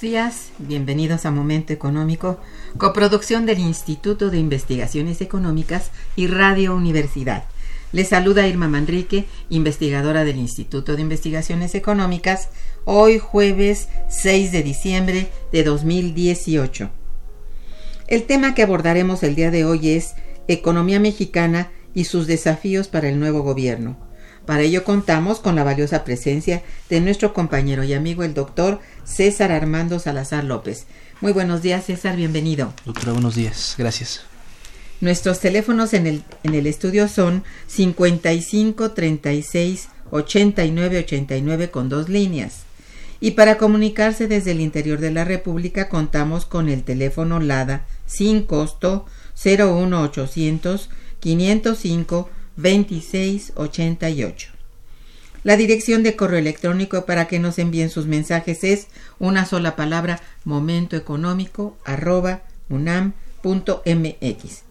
[0.00, 2.40] Días, bienvenidos a Momento Económico,
[2.78, 7.44] coproducción del Instituto de Investigaciones Económicas y Radio Universidad.
[7.92, 12.48] Les saluda Irma Manrique, investigadora del Instituto de Investigaciones Económicas,
[12.86, 16.90] hoy jueves 6 de diciembre de 2018.
[18.06, 20.14] El tema que abordaremos el día de hoy es
[20.48, 23.98] Economía mexicana y sus desafíos para el nuevo gobierno.
[24.50, 29.52] Para ello contamos con la valiosa presencia de nuestro compañero y amigo el doctor César
[29.52, 30.86] Armando Salazar López.
[31.20, 32.72] Muy buenos días, César, bienvenido.
[32.84, 34.22] Doctora, buenos días, gracias.
[35.00, 42.62] Nuestros teléfonos en el, en el estudio son 55 36 89 89 con dos líneas.
[43.20, 48.42] Y para comunicarse desde el interior de la República contamos con el teléfono LADA sin
[48.42, 49.06] costo
[49.44, 50.90] 01800
[51.20, 54.60] 505 2688.
[55.42, 58.88] La dirección de correo electrónico para que nos envíen sus mensajes es
[59.18, 64.64] una sola palabra momentoeconómico arroba unam.mx.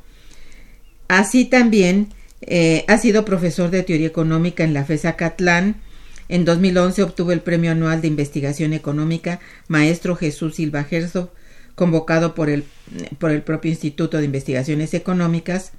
[1.08, 2.08] Así también
[2.42, 5.76] eh, ha sido profesor de teoría económica en la FESA Catlán.
[6.28, 11.30] En 2011 obtuvo el Premio Anual de Investigación Económica Maestro Jesús Silva Herzog,
[11.74, 12.64] convocado por el,
[13.18, 15.72] por el propio Instituto de Investigaciones Económicas.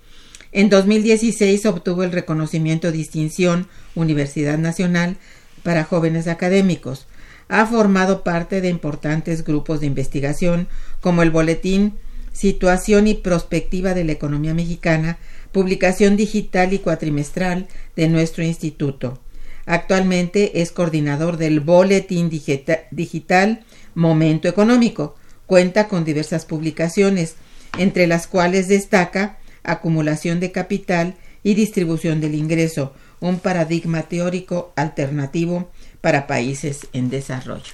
[0.51, 5.17] En 2016 obtuvo el reconocimiento Distinción Universidad Nacional
[5.63, 7.07] para jóvenes académicos.
[7.49, 10.67] Ha formado parte de importantes grupos de investigación
[11.01, 11.97] como el Boletín
[12.31, 15.17] Situación y Prospectiva de la Economía Mexicana,
[15.51, 19.19] publicación digital y cuatrimestral de nuestro instituto.
[19.65, 25.15] Actualmente es coordinador del Boletín Digital Momento Económico.
[25.45, 27.35] Cuenta con diversas publicaciones,
[27.77, 29.38] entre las cuales destaca
[29.71, 35.69] acumulación de capital y distribución del ingreso, un paradigma teórico alternativo
[36.01, 37.73] para países en desarrollo.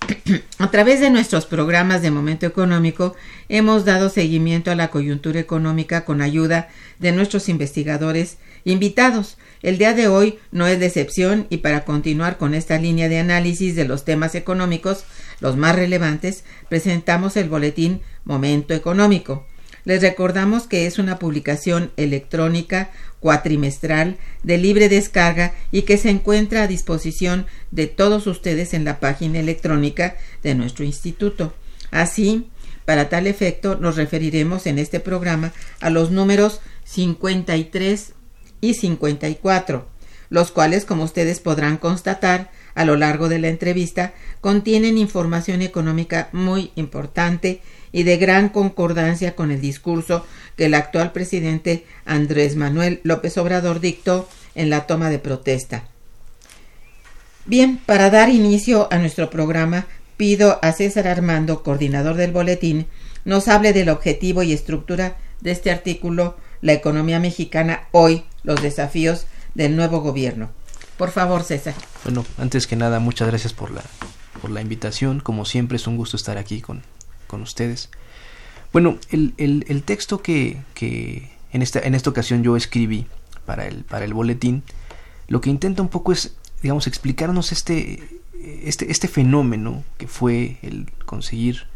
[0.58, 3.14] A través de nuestros programas de momento económico
[3.48, 9.38] hemos dado seguimiento a la coyuntura económica con ayuda de nuestros investigadores invitados.
[9.62, 13.76] El día de hoy no es decepción y para continuar con esta línea de análisis
[13.76, 15.04] de los temas económicos,
[15.40, 19.46] los más relevantes, presentamos el boletín Momento Económico.
[19.84, 26.62] Les recordamos que es una publicación electrónica cuatrimestral de libre descarga y que se encuentra
[26.62, 31.54] a disposición de todos ustedes en la página electrónica de nuestro instituto.
[31.90, 32.48] Así,
[32.84, 38.12] para tal efecto, nos referiremos en este programa a los números 53
[38.60, 39.88] y 54,
[40.28, 46.28] los cuales, como ustedes podrán constatar a lo largo de la entrevista, contienen información económica
[46.32, 50.24] muy importante y de gran concordancia con el discurso
[50.56, 55.84] que el actual presidente Andrés Manuel López Obrador dictó en la toma de protesta.
[57.46, 62.86] Bien, para dar inicio a nuestro programa, pido a César Armando, coordinador del boletín,
[63.24, 69.26] nos hable del objetivo y estructura de este artículo La economía mexicana hoy, los desafíos
[69.54, 70.50] del nuevo gobierno.
[70.96, 71.74] Por favor, César.
[72.04, 73.82] Bueno, antes que nada, muchas gracias por la,
[74.42, 75.20] por la invitación.
[75.20, 76.82] Como siempre, es un gusto estar aquí con,
[77.30, 77.90] con ustedes.
[78.72, 83.06] Bueno, el, el, texto que, que en, esta, en esta ocasión yo escribí
[83.46, 84.64] para el, para el boletín,
[85.28, 90.90] lo que intenta un poco es, digamos, explicarnos este, este, este fenómeno que fue el
[91.06, 91.66] conseguir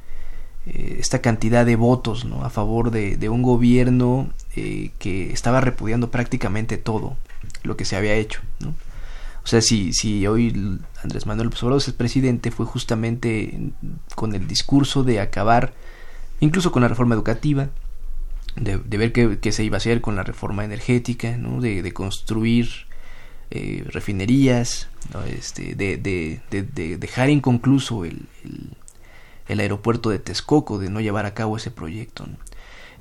[0.67, 2.45] eh, esta cantidad de votos ¿no?
[2.45, 7.17] a favor de, de un gobierno eh, que estaba repudiando prácticamente todo
[7.63, 8.41] lo que se había hecho.
[8.59, 8.75] ¿no?
[9.45, 13.73] O sea, si, si hoy Andrés Manuel López Obrador es presidente, fue justamente
[14.15, 15.75] con el discurso de acabar,
[16.41, 17.69] incluso con la reforma educativa,
[18.57, 21.61] de, ver qué, se iba a hacer con la reforma energética, ¿no?
[21.61, 22.71] de, construir
[23.51, 25.23] eh, refinerías, ¿no?
[25.25, 28.27] este, de, de, de, dejar inconcluso el,
[29.49, 32.27] el, aeropuerto de Texcoco, de no llevar a cabo ese proyecto.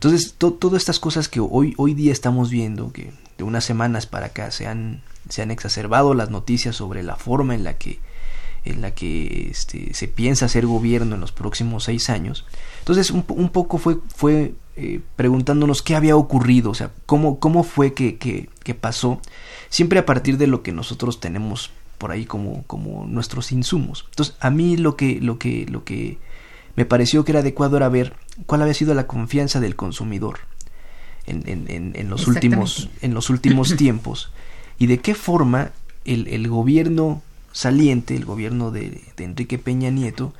[0.03, 4.05] Entonces, to, todas estas cosas que hoy, hoy día estamos viendo, que de unas semanas
[4.05, 7.99] para acá se han se han exacerbado las noticias sobre la forma en la que
[8.65, 12.45] en la que este, se piensa hacer gobierno en los próximos seis años.
[12.79, 17.63] Entonces, un, un poco fue, fue eh, preguntándonos qué había ocurrido, o sea, cómo, cómo
[17.63, 19.21] fue que, que, que, pasó,
[19.69, 24.05] siempre a partir de lo que nosotros tenemos por ahí como, como nuestros insumos.
[24.09, 26.19] Entonces, a mí lo que, lo que, lo que
[26.75, 28.15] me pareció que era adecuado era ver
[28.45, 30.39] cuál había sido la confianza del consumidor
[31.25, 34.31] en, en, en, en los últimos, en los últimos tiempos
[34.77, 35.71] y de qué forma
[36.05, 37.21] el, el gobierno
[37.51, 40.33] saliente, el gobierno de, de, Enrique Peña Nieto,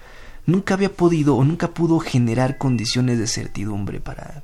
[0.45, 4.43] nunca había podido o nunca pudo generar condiciones de certidumbre para,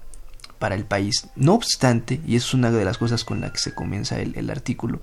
[0.59, 1.27] para el país.
[1.35, 4.49] No obstante, y es una de las cosas con la que se comienza el, el
[4.49, 5.01] artículo,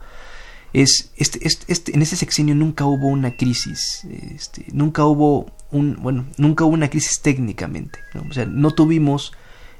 [0.83, 5.97] es este, este, este, en ese sexenio nunca hubo una crisis, este, nunca hubo un,
[6.03, 8.27] bueno, nunca hubo una crisis técnicamente, ¿no?
[8.29, 9.33] o sea, no tuvimos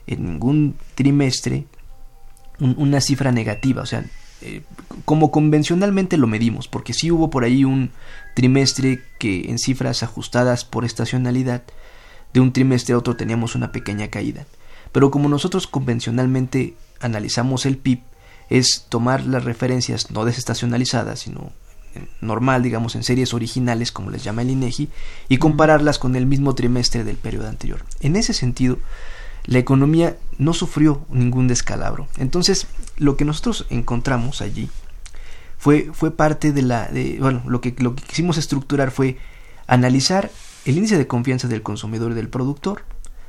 [0.07, 1.67] en ningún trimestre
[2.61, 4.07] un, una cifra negativa, o sea,
[4.41, 4.63] eh,
[5.05, 7.91] como convencionalmente lo medimos, porque sí hubo por ahí un
[8.35, 11.63] trimestre que en cifras ajustadas por estacionalidad,
[12.33, 14.47] de un trimestre a otro teníamos una pequeña caída.
[14.93, 18.01] Pero como nosotros convencionalmente analizamos el PIB,
[18.51, 21.53] es tomar las referencias no desestacionalizadas, sino
[22.21, 24.89] normal, digamos, en series originales, como les llama el INEGI,
[25.29, 27.85] y compararlas con el mismo trimestre del periodo anterior.
[28.01, 28.79] En ese sentido,
[29.45, 32.09] la economía no sufrió ningún descalabro.
[32.19, 32.67] Entonces,
[32.97, 34.69] lo que nosotros encontramos allí
[35.59, 36.87] fue, fue parte de la...
[36.89, 39.19] De, bueno, lo que, lo que quisimos estructurar fue
[39.67, 40.31] analizar
[40.65, 42.83] el índice de confianza del consumidor y del productor,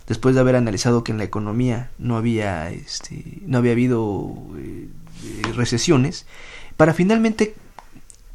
[0.07, 4.89] después de haber analizado que en la economía no había, este, no había habido eh,
[5.55, 6.25] recesiones,
[6.77, 7.55] para finalmente,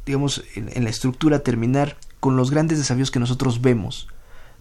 [0.05, 4.07] digamos, en, la estructura terminar con los grandes desafíos que nosotros vemos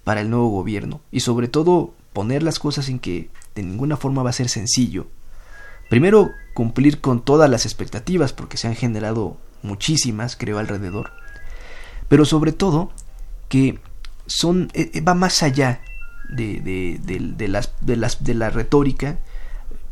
[0.05, 4.23] para el nuevo gobierno y sobre todo poner las cosas en que de ninguna forma
[4.23, 5.07] va a ser sencillo.
[5.89, 11.11] Primero, cumplir con todas las expectativas, porque se han generado muchísimas, creo, alrededor.
[12.09, 12.91] Pero sobre todo,
[13.49, 13.79] que
[14.27, 15.83] son, eh, va más allá
[16.31, 19.19] de, de, de, de, las, de, las, de la retórica,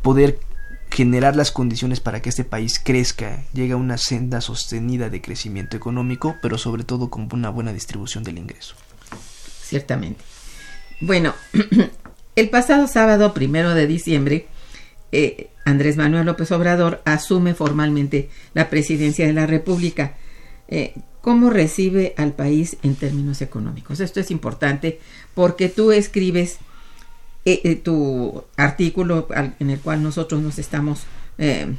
[0.01, 0.39] poder
[0.91, 5.77] generar las condiciones para que este país crezca, llegue a una senda sostenida de crecimiento
[5.77, 8.75] económico, pero sobre todo con una buena distribución del ingreso.
[9.63, 10.23] Ciertamente.
[10.99, 11.33] Bueno,
[12.35, 14.47] El pasado sábado primero de diciembre,
[15.11, 20.15] eh, Andrés Manuel López Obrador asume formalmente la presidencia de la República.
[20.69, 23.99] Eh, ¿Cómo recibe al país en términos económicos?
[23.99, 24.99] Esto es importante
[25.35, 26.59] porque tú escribes
[27.45, 29.27] eh, tu artículo
[29.59, 31.03] en el cual nosotros nos estamos
[31.37, 31.75] eh,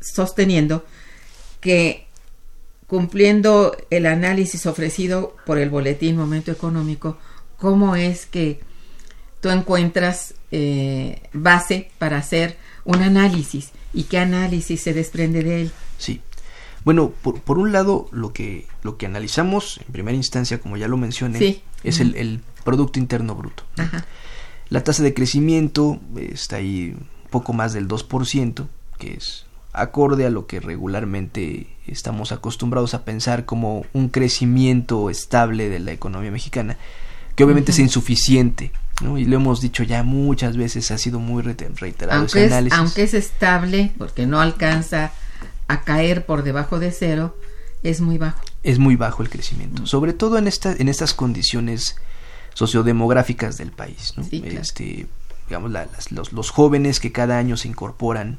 [0.00, 0.84] sosteniendo
[1.60, 2.08] que
[2.88, 7.18] cumpliendo el análisis ofrecido por el boletín Momento Económico,
[7.58, 8.60] cómo es que
[9.40, 15.70] tú encuentras eh, base para hacer un análisis y qué análisis se desprende de él.
[15.98, 16.22] Sí.
[16.84, 20.88] Bueno, por, por un lado, lo que, lo que analizamos en primera instancia, como ya
[20.88, 21.62] lo mencioné, sí.
[21.84, 22.06] es uh -huh.
[22.06, 23.64] el, el, Producto Interno Bruto.
[23.78, 24.04] Ajá.
[24.70, 28.66] La tasa de crecimiento está ahí un poco más del 2%,
[28.98, 35.68] que es acorde a lo que regularmente estamos acostumbrados a pensar como un crecimiento estable
[35.68, 36.76] de la economía mexicana,
[37.34, 37.78] que obviamente uh -huh.
[37.78, 39.18] es insuficiente ¿no?
[39.18, 42.72] Y lo hemos dicho ya muchas veces, ha sido muy reiterado aunque ese análisis.
[42.72, 45.12] Es, aunque es estable, porque no alcanza
[45.68, 47.36] a caer por debajo de cero,
[47.82, 48.40] es muy bajo.
[48.62, 51.96] Es muy bajo el crecimiento, sobre todo en, esta, en estas condiciones
[52.58, 54.14] sociodemográficas del país.
[54.16, 54.24] ¿no?
[54.24, 54.60] Sí, claro.
[54.60, 55.06] este,
[55.46, 58.38] digamos, la, las, los, los, jóvenes que cada año se incorporan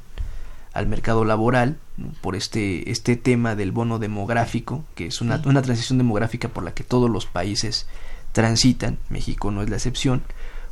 [0.73, 2.09] al mercado laboral ¿no?
[2.19, 5.47] por este, este tema del bono demográfico, que es una, sí.
[5.47, 7.87] una transición demográfica por la que todos los países
[8.33, 10.21] transitan, México no es la excepción,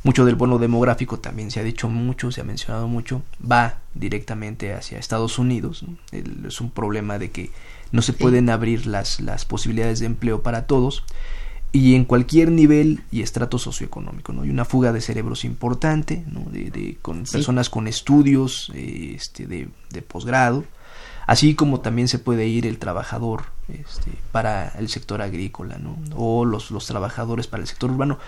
[0.02, 4.74] mucho del bono demográfico también se ha dicho mucho, se ha mencionado mucho, va directamente
[4.74, 5.82] hacia Estados Unidos.
[5.82, 5.96] ¿no?
[6.12, 7.50] El, es un problema de que
[7.92, 11.02] no se pueden abrir las, las posibilidades de empleo para todos
[11.72, 14.32] y en cualquier nivel y estrato socioeconómico.
[14.32, 14.42] ¿no?
[14.42, 16.40] Hay una fuga de cerebros importante, ¿no?
[16.50, 20.64] de, con personas con estudios eh, este, de, de posgrado,
[21.26, 25.98] así como también se puede ir el trabajador este, para el sector agrícola ¿no?
[26.16, 28.18] o los, los trabajadores para el sector urbano.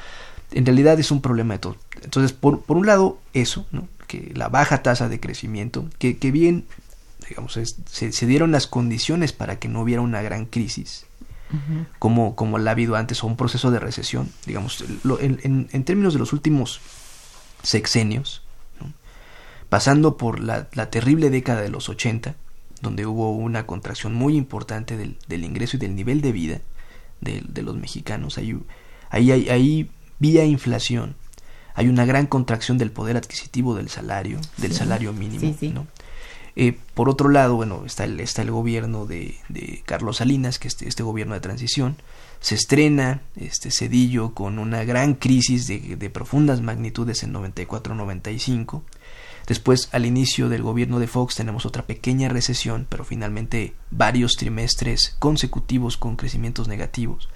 [0.53, 1.77] En realidad es un problema de todo.
[2.03, 3.89] Entonces, por, por un lado, eso, ¿no?
[4.07, 6.67] que la baja tasa de crecimiento, que, que bien,
[7.29, 11.07] digamos, se, se dieron las condiciones para que no hubiera una gran crisis,
[11.99, 14.85] como, como la ha habido antes, o un proceso de recesión, digamos,
[15.21, 16.81] en, en, términos de los últimos
[17.63, 18.43] sexenios,
[19.69, 22.35] pasando por la, la, terrible década de los 80,
[22.81, 26.61] donde hubo una contracción muy importante del, del ingreso y del nivel de vida
[27.21, 28.59] de, de los mexicanos, ahí,
[29.11, 31.17] ahí, ahí, ahí vía inflación,
[31.75, 35.87] hay una gran contracción del poder adquisitivo del salario, del salario mínimo, ¿no?
[36.57, 40.69] Eh, por otro lado, bueno, está el, está el gobierno de, de Carlos Salinas, que
[40.69, 41.97] este, este gobierno de transición,
[42.41, 48.83] se estrena este Cedillo con una gran crisis de, de profundas magnitudes en 94-95.
[49.47, 55.17] Después, al inicio del gobierno de Fox, tenemos otra pequeña recesión, pero finalmente varios trimestres
[55.19, 57.29] consecutivos con crecimientos negativos.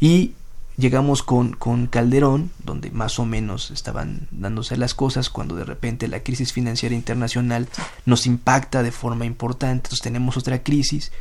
[0.00, 0.34] Y
[0.76, 6.08] llegamos con, con Calderón, donde más o menos estaban dándose las cosas, cuando de repente
[6.08, 7.68] la crisis financiera internacional
[8.06, 11.12] nos impacta de forma importante, entonces tenemos otra crisis,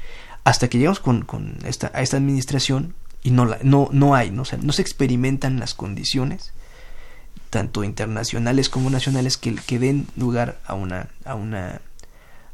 [0.44, 4.32] hasta que llegamos con, con esta, a esta administración y no, la, no, no hay,
[4.32, 4.42] ¿no?
[4.42, 6.54] O sea, no se experimentan las condiciones,
[7.50, 11.82] tanto internacionales como nacionales, que, que den lugar a una, a una,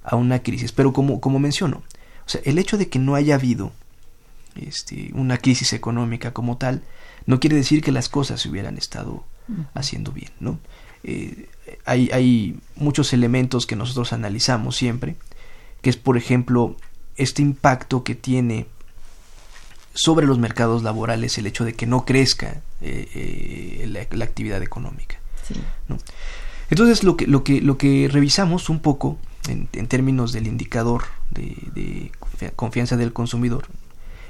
[0.03, 0.71] a una crisis.
[0.71, 1.77] Pero como, como menciono,
[2.25, 3.71] o sea, el hecho de que no haya habido
[4.67, 6.81] este, una crisis económica como tal,
[7.25, 9.23] no quiere decir que las cosas se hubieran estado
[9.73, 10.59] haciendo bien, ¿no?
[11.03, 11.49] Eh,
[11.85, 15.15] hay, hay muchos elementos que nosotros analizamos siempre,
[15.81, 16.75] que es, por ejemplo,
[17.15, 18.67] este impacto que tiene
[19.93, 24.61] sobre los mercados laborales el hecho de que no crezca eh, eh, la, la, actividad
[24.61, 25.17] económica.
[25.47, 25.55] Sí.
[25.87, 25.97] ¿no?
[26.69, 31.03] Entonces, lo que, lo, que, lo que revisamos un poco en, en términos del indicador
[31.31, 32.11] de, de,
[32.55, 33.67] confianza del consumidor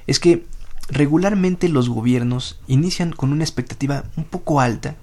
[0.09, 0.45] es que
[0.89, 4.95] regularmente los gobiernos inician con una expectativa un poco alta,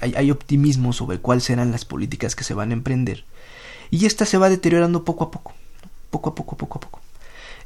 [0.00, 3.24] hay, hay, optimismo sobre cuáles serán las políticas que se van a emprender,
[3.90, 5.52] y esta se va deteriorando poco a poco,
[6.08, 7.00] poco a poco, poco a poco.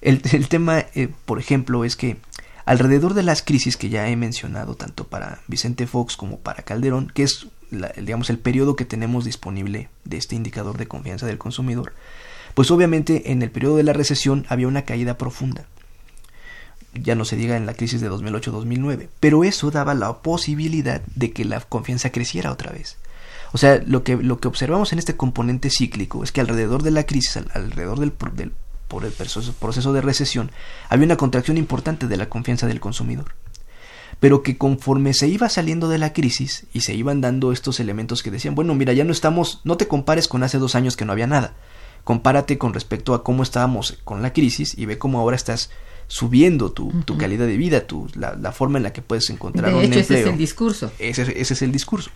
[0.01, 2.17] El, tema, eh, por ejemplo, es que
[2.65, 7.13] alrededor de las crisis que ya he mencionado, tanto para Vicente Fox como para Calderón,
[7.15, 7.47] que es
[7.97, 11.95] digamos el periodo que tenemos disponible de este indicador de confianza del consumidor,
[12.55, 15.67] pues obviamente en el periodo de la recesión había una caída profunda
[16.95, 21.33] ya no se diga en la crisis de 2008-2009, pero eso daba la posibilidad de
[21.33, 22.99] que la confianza creciera otra vez.
[23.53, 26.91] O sea, lo que, lo que observamos en este componente cíclico es que alrededor de
[26.91, 28.13] la crisis, alrededor del,
[28.93, 30.51] por el proceso, proceso de recesión,
[30.89, 33.35] había una contracción importante de la confianza del consumidor.
[34.21, 38.23] Pero que conforme se iba saliendo de la crisis y se iban dando estos elementos
[38.23, 41.05] que decían, bueno, mira, ya no estamos, no te compares con hace dos años que
[41.05, 41.55] no había nada.
[42.05, 45.71] Compárate con respecto a cómo estábamos con la crisis y ve cómo ahora estás
[46.07, 49.71] subiendo tu, tu calidad de vida, tu, la, la, forma en la que puedes encontrar
[49.71, 50.19] de un hecho, empleo.
[50.19, 50.93] Ese es el discurso.
[50.99, 52.11] Ese, ese, es el discurso.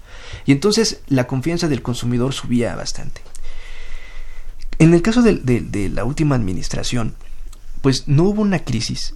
[0.45, 3.21] Y entonces la confianza del consumidor subía bastante.
[4.78, 7.14] En el caso de, de, de la última administración,
[7.81, 9.14] pues no hubo una crisis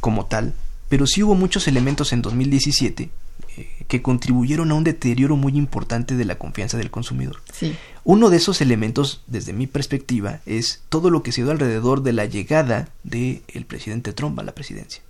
[0.00, 0.54] como tal,
[0.88, 3.10] pero sí hubo muchos elementos en 2017
[3.56, 7.40] eh, que contribuyeron a un deterioro muy importante de la confianza del consumidor.
[7.52, 7.76] Sí.
[8.04, 12.12] Uno de esos elementos, desde mi perspectiva, es todo lo que se dio alrededor de
[12.12, 15.02] la llegada del el presidente Trump a la presidencia.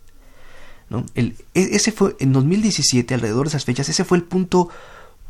[0.91, 1.07] ¿no?
[1.15, 4.69] El, ese fue, en 2017, alrededor de esas fechas, ese fue el punto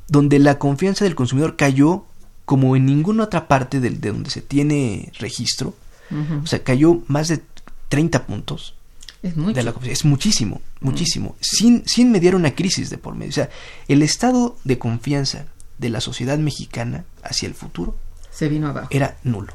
[0.09, 2.05] donde la confianza del consumidor cayó
[2.45, 5.75] como en ninguna otra parte de, de donde se tiene registro.
[6.11, 6.43] Uh -huh.
[6.43, 7.41] O sea, cayó más de
[7.89, 8.75] 30 puntos.
[9.23, 9.55] Es, mucho.
[9.55, 11.31] De la, es muchísimo, muchísimo.
[11.31, 11.39] Uh -huh.
[11.41, 13.31] sin, sin mediar una crisis de por medio.
[13.31, 13.51] O sea,
[13.87, 15.47] el estado de confianza
[15.79, 17.97] de la sociedad mexicana hacia el futuro
[18.31, 18.89] se vino abajo.
[18.91, 19.53] Era nulo.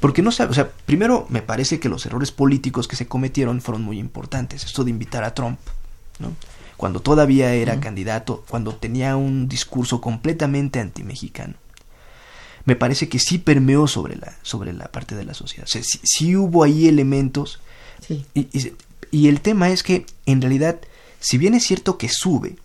[0.00, 3.60] Porque no sabe, o sea, primero me parece que los errores políticos que se cometieron
[3.60, 4.64] fueron muy importantes.
[4.64, 5.58] Esto de invitar a Trump,
[6.18, 6.32] ¿no?
[6.76, 7.80] Cuando todavía era uh -huh.
[7.80, 11.54] candidato, cuando tenía un discurso completamente antimexicano.
[12.64, 15.64] Me parece que sí permeó sobre la, sobre la parte de la sociedad.
[15.64, 17.60] O sea, sí, sí hubo ahí elementos.
[18.06, 18.26] Sí.
[18.34, 18.72] Y, y,
[19.10, 20.78] y el tema es que, en realidad,
[21.18, 22.56] si bien es cierto que sube,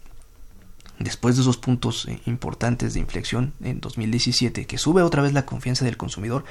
[0.99, 5.45] después de esos puntos eh, importantes de inflexión en 2017, que sube otra vez la
[5.45, 6.45] confianza del consumidor,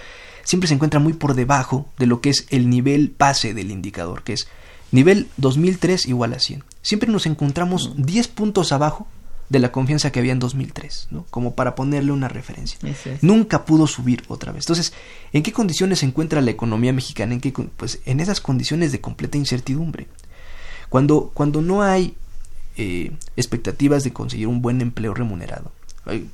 [0.45, 4.23] siempre se encuentra muy por debajo de lo que es el nivel base del indicador,
[4.23, 4.49] que es
[4.91, 6.65] nivel 2003 igual a 100.
[6.83, 9.07] Siempre nos encontramos 10 puntos abajo
[9.49, 11.27] de la confianza que había en 2003, ¿no?
[11.29, 12.79] Como para ponerle una referencia.
[12.83, 13.23] Es.
[13.23, 14.65] Nunca pudo subir otra vez.
[14.65, 14.95] Entonces,
[15.33, 17.35] ¿en qué condiciones se encuentra la economía mexicana?
[17.35, 20.09] ¿En qué, pues en esas condiciones de completa incertidumbre.
[20.89, 22.17] Cuando, cuando no hay
[22.77, 25.73] eh, expectativas de conseguir un buen empleo remunerado.
[26.05, 26.29] Hay,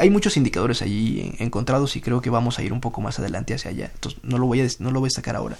[0.00, 3.18] hay, muchos indicadores allí en- encontrados y creo que vamos a ir un poco más
[3.18, 3.90] adelante hacia allá.
[3.94, 5.58] Entonces, no lo voy a, no lo voy a destacar ahora.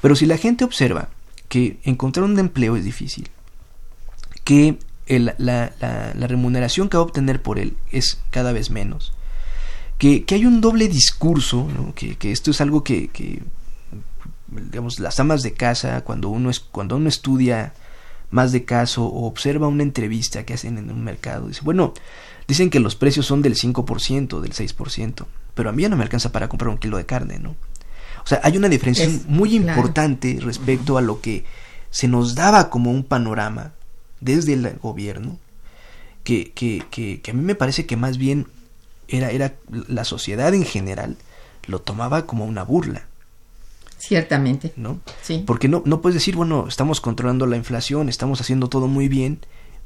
[0.00, 1.08] Pero si la gente observa
[1.48, 3.30] que encontrar un empleo es difícil,
[4.44, 5.72] que la,
[6.14, 9.12] remuneración que va a obtener por él es cada vez menos,
[9.98, 13.42] que, que hay un doble discurso, que, que esto es algo que, que,
[14.48, 17.74] digamos, las amas de casa, cuando uno, es, cuando uno estudia
[18.32, 21.94] más de caso o observa una entrevista que hacen en un mercado, dice, bueno,
[22.48, 26.02] dicen que los precios son del 5%, del 6%, pero a mí ya no me
[26.02, 27.50] alcanza para comprar un kilo de carne, ¿no?
[28.24, 29.78] O sea, hay una diferencia Es- muy claro.
[29.78, 31.44] importante respecto a lo que
[31.90, 33.72] se nos daba como un panorama
[34.20, 35.38] desde el gobierno,
[36.24, 38.46] que, que, que, que a mí me parece que más bien
[39.08, 39.54] era, era
[39.88, 41.16] la sociedad en general
[41.66, 43.06] lo tomaba como una burla,
[44.02, 44.72] Ciertamente.
[44.76, 45.00] ¿no?
[45.22, 45.44] Sí.
[45.46, 49.38] Porque no, no puedes decir, bueno, estamos controlando la inflación, estamos haciendo todo muy bien,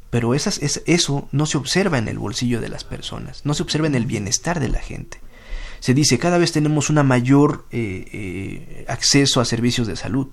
[0.08, 3.62] pero esas, es, eso no se observa en el bolsillo de las personas, no se
[3.62, 5.20] observa en el bienestar de la gente.
[5.80, 10.28] Se dice, cada vez tenemos una mayor eh, eh, acceso a servicios de salud,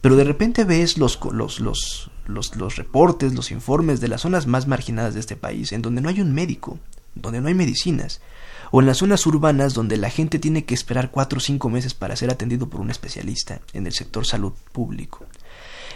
[0.00, 4.46] pero de repente ves los, los, los, los, los reportes, los informes de las zonas
[4.46, 6.78] más marginadas de este país, en donde no hay un médico,
[7.16, 8.20] donde no hay medicinas,
[8.70, 11.94] o en las zonas urbanas donde la gente tiene que esperar cuatro o cinco meses
[11.94, 15.26] para ser atendido por un especialista en el sector salud público.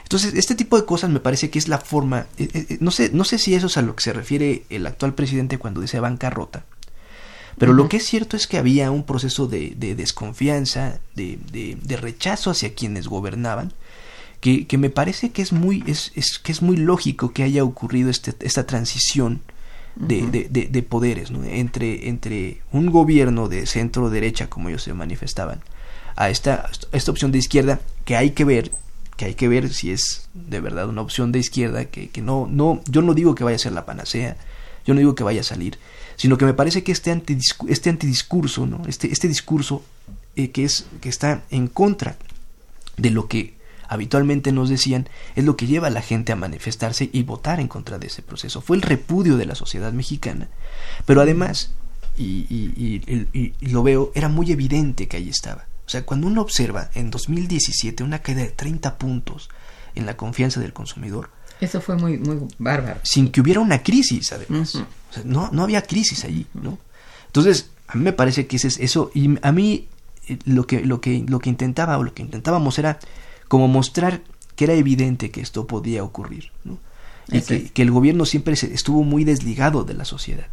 [0.02, 3.10] Entonces, este tipo de cosas me parece que es la forma, eh, eh, no sé,
[3.12, 6.00] no sé si eso es a lo que se refiere el actual presidente cuando dice
[6.00, 6.64] bancarrota,
[7.58, 11.76] pero lo que es cierto es que había un proceso de, de desconfianza, de, de,
[11.80, 13.72] de rechazo hacia quienes gobernaban,
[14.40, 17.62] que, que me parece que es muy, es, es, que es muy lógico que haya
[17.62, 19.42] ocurrido este, esta transición
[19.96, 21.44] de, de, de, de poderes ¿no?
[21.44, 25.60] entre, entre un gobierno de centro derecha, como ellos se manifestaban,
[26.16, 28.72] a esta, esta opción de izquierda que hay que ver
[29.16, 32.48] que hay que ver si es de verdad una opción de izquierda que, que no
[32.50, 34.36] no yo no digo que vaya a ser la panacea
[34.86, 35.78] yo no digo que vaya a salir
[36.16, 39.82] sino que me parece que este antidiscu este antidiscurso no este este discurso
[40.36, 42.16] eh, que es que está en contra
[42.96, 43.54] de lo que
[43.92, 47.68] habitualmente nos decían es lo que lleva a la gente a manifestarse y votar en
[47.68, 50.48] contra de ese proceso fue el repudio de la sociedad mexicana
[51.06, 51.72] pero además
[52.16, 56.04] y, y, y, y, y lo veo era muy evidente que ahí estaba o sea,
[56.06, 59.50] cuando uno observa en 2017 una caída de 30 puntos
[59.94, 63.00] en la confianza del consumidor, Eso fue muy, muy bárbaro.
[63.02, 64.74] sin que hubiera una crisis, además.
[64.76, 66.78] O sea, no, no había crisis allí, ¿no?
[67.26, 69.88] Entonces, a mí me parece que ese es eso, y a mí
[70.28, 72.98] eh, lo que, lo que, lo que intentaba, o lo que intentábamos era
[73.52, 74.22] como mostrar
[74.56, 76.78] que era evidente que esto podía ocurrir, ¿no?
[77.28, 80.46] Y que, que el gobierno siempre se- estuvo muy desligado de la sociedad,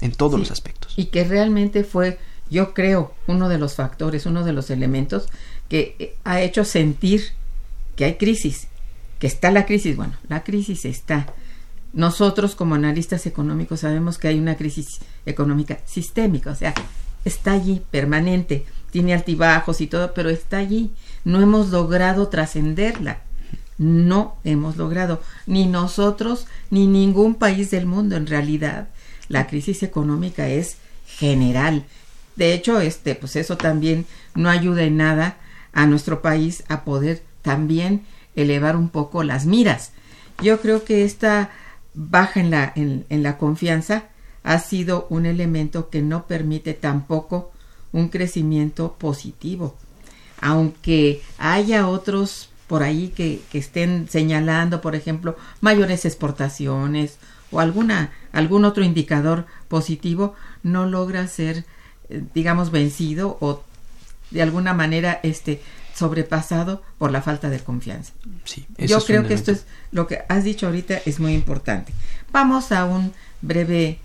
[0.00, 0.38] en todos Sí.
[0.40, 0.94] los aspectos.
[0.96, 2.18] Y que realmente fue,
[2.48, 5.26] yo creo, uno de los factores, uno de los elementos
[5.68, 7.22] que eh, ha hecho sentir
[7.96, 8.66] que hay crisis,
[9.18, 9.94] que está la crisis.
[9.94, 11.26] Bueno, la crisis está.
[11.92, 14.86] Nosotros como analistas económicos sabemos que hay una crisis
[15.26, 16.72] económica sistémica, o sea,
[17.26, 20.92] está allí, permanente, tiene altibajos y todo, pero está allí.
[21.24, 23.20] No hemos logrado trascenderla.
[23.78, 28.88] No hemos logrado, ni nosotros, ni ningún país del mundo en realidad.
[29.28, 31.84] La crisis económica es general.
[32.36, 35.36] De hecho, este, pues eso también no ayuda en nada
[35.72, 38.04] a nuestro país a poder también
[38.36, 39.92] elevar un poco las miras.
[40.42, 41.50] Yo creo que esta
[41.94, 44.04] baja en la, en, en la confianza
[44.42, 47.52] ha sido un elemento que no permite tampoco
[47.92, 49.76] un crecimiento positivo.
[50.42, 57.18] Aunque haya otros por ahí que, que estén señalando, por ejemplo, mayores exportaciones
[57.50, 61.64] o alguna, algún otro indicador positivo, no logra ser,
[62.08, 63.62] eh, digamos, vencido o
[64.30, 65.60] de alguna manera este
[65.94, 68.12] sobrepasado por la falta de confianza.
[68.44, 71.92] Sí, Yo creo que esto es lo que has dicho ahorita es muy importante.
[72.32, 73.98] Vamos a un breve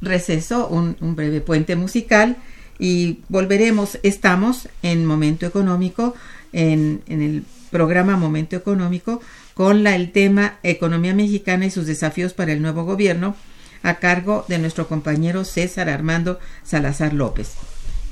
[0.00, 2.36] receso, un, un breve puente musical
[2.78, 3.98] y volveremos.
[4.02, 6.14] Estamos en Momento Económico,
[6.52, 9.20] en, en el programa Momento Económico,
[9.54, 13.34] con la, el tema Economía Mexicana y sus desafíos para el nuevo gobierno,
[13.82, 17.52] a cargo de nuestro compañero César Armando Salazar López.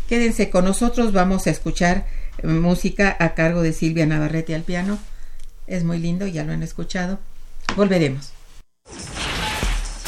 [0.08, 2.06] Quédense con nosotros, vamos a escuchar
[2.38, 4.98] eh, música a cargo de Silvia Navarrete al piano.
[5.66, 7.18] Es muy lindo, ya lo han escuchado.
[7.76, 8.32] Volveremos.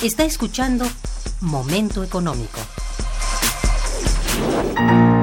[0.03, 0.87] Está escuchando
[1.41, 2.61] Momento Económico.
[4.79, 5.16] En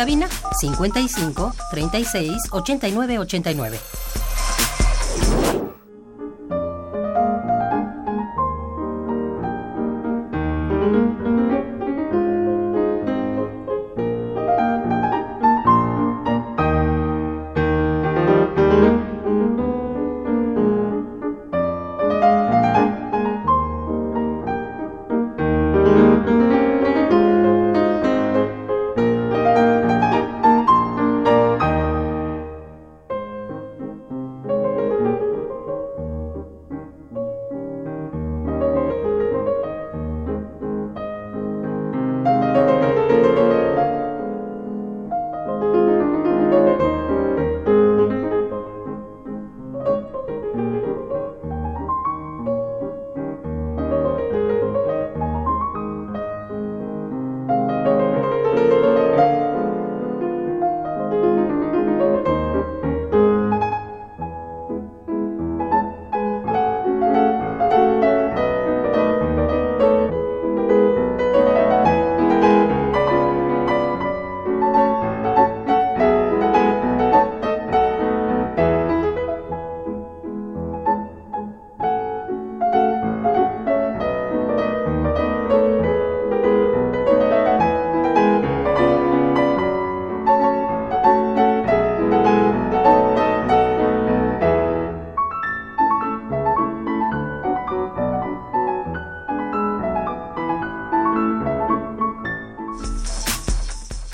[0.00, 0.26] cabina
[0.62, 3.99] 55 36 89 89.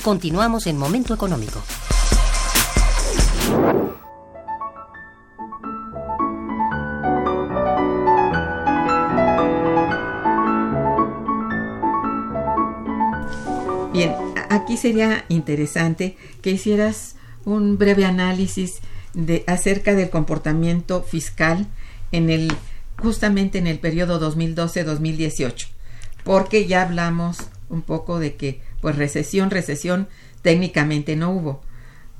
[0.07, 1.61] Continuamos en Momento Económico.
[13.93, 14.15] Bien,
[14.49, 18.79] aquí sería interesante que hicieras un breve análisis
[19.13, 21.67] de acerca del comportamiento fiscal
[22.13, 22.53] en el
[23.03, 25.67] justamente en el periodo 2012-2018,
[26.23, 27.39] porque ya hablamos
[27.69, 30.09] un poco de que pues recesión, recesión
[30.43, 31.63] técnicamente no hubo.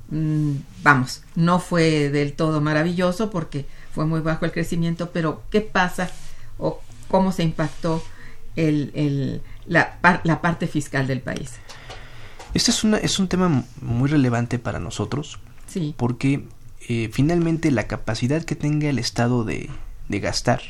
[0.09, 5.61] Mm, vamos, no fue del todo maravilloso porque fue muy bajo el crecimiento, pero ¿qué
[5.61, 6.09] pasa
[6.57, 8.03] o cómo se impactó
[8.55, 11.53] el, la, la, parte fiscal del país?
[12.53, 15.93] Este es, una, es un tema muy relevante para nosotros, sí.
[15.97, 16.45] porque
[16.87, 19.69] eh, finalmente la capacidad que tenga el Estado de,
[20.07, 20.61] de gastar,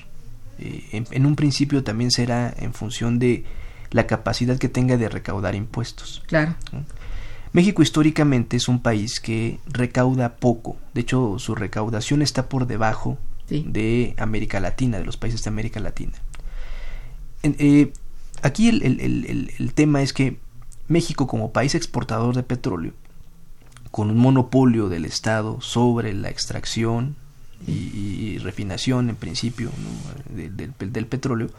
[0.60, 3.46] eh, en, un principio también será en función de
[3.92, 6.24] la capacidad que tenga de recaudar impuestos.
[6.28, 6.56] Claro.
[7.54, 13.18] México históricamente es un país que recauda poco, de hecho su recaudación está por debajo
[13.50, 16.14] de América Latina, de los países de América Latina.
[17.44, 17.94] Eh,
[18.42, 20.40] aquí el, tema es que
[20.88, 22.94] México como país exportador de petróleo,
[23.92, 27.16] con un monopolio del Estado sobre la extracción
[27.66, 29.72] y, refinación en principio
[30.30, 31.50] del petróleo,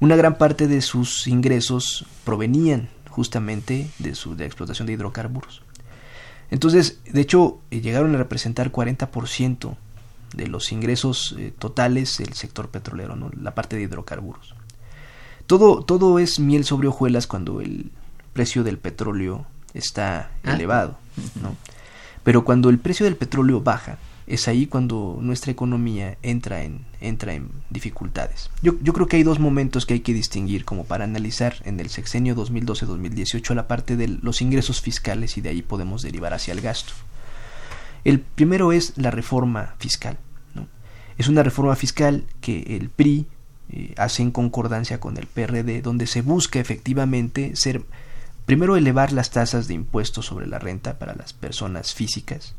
[0.00, 5.62] una gran parte de sus ingresos provenían justamente de su de explotación de hidrocarburos.
[6.50, 9.76] Entonces, de hecho, eh, llegaron a representar 40%
[10.34, 13.30] de los ingresos eh, totales del sector petrolero, ¿no?
[13.40, 14.54] la parte de hidrocarburos.
[15.46, 17.90] Todo, todo es miel sobre hojuelas cuando el
[18.32, 20.54] precio del petróleo está ah.
[20.54, 20.96] elevado,
[21.42, 21.56] ¿no?
[22.22, 23.98] Pero cuando el precio del petróleo baja,
[24.30, 28.48] es ahí cuando nuestra economía entra en, entra en dificultades.
[28.62, 31.80] Yo, yo, creo que hay dos momentos que hay que distinguir como para analizar en
[31.80, 36.52] el sexenio 2012-2018 la parte de los ingresos fiscales y de ahí podemos derivar hacia
[36.52, 36.92] el gasto.
[38.04, 40.16] El primero es la reforma fiscal.
[40.54, 40.68] ¿no?
[41.18, 43.26] Es una reforma fiscal que el PRI
[43.72, 47.82] eh, hace en concordancia con el PRD, donde se busca efectivamente ser,
[48.46, 52.54] primero elevar las tasas de impuestos sobre la renta para las personas físicas,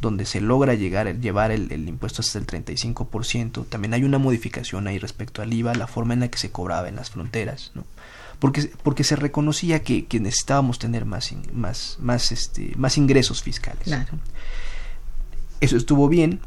[0.00, 3.66] donde se logra llegar, llevar el, impuesto hasta el 35%.
[3.68, 6.88] También hay una modificación ahí respecto al IVA, la forma en la que se cobraba
[6.88, 7.84] en las fronteras, ¿no?
[8.40, 13.86] porque, porque se reconocía que, que necesitábamos tener más, más, más, este, más ingresos fiscales.
[15.60, 16.40] Eso estuvo bien,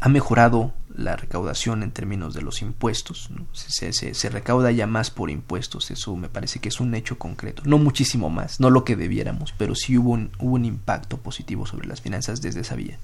[0.00, 3.30] ha mejorado la recaudación en términos de los impuestos.
[3.52, 7.62] Se, se, recauda ya más por impuestos, eso me parece que es un hecho concreto.
[7.64, 11.66] No muchísimo más, no lo que debiéramos, pero sí hubo un, hubo un impacto positivo
[11.66, 12.98] sobre las finanzas desde esa vía.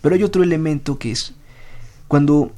[0.00, 1.34] Pero hay otro elemento que es
[2.08, 2.52] cuando,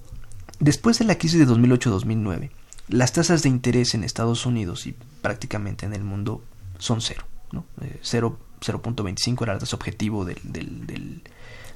[0.60, 2.50] después de la crisis de 2008-2009,
[2.88, 6.42] las tasas de interés en Estados Unidos y prácticamente en el mundo
[6.78, 7.24] son cero.
[7.52, 7.64] ¿no?
[7.80, 11.22] 0.25 eh, era el objetivo del, del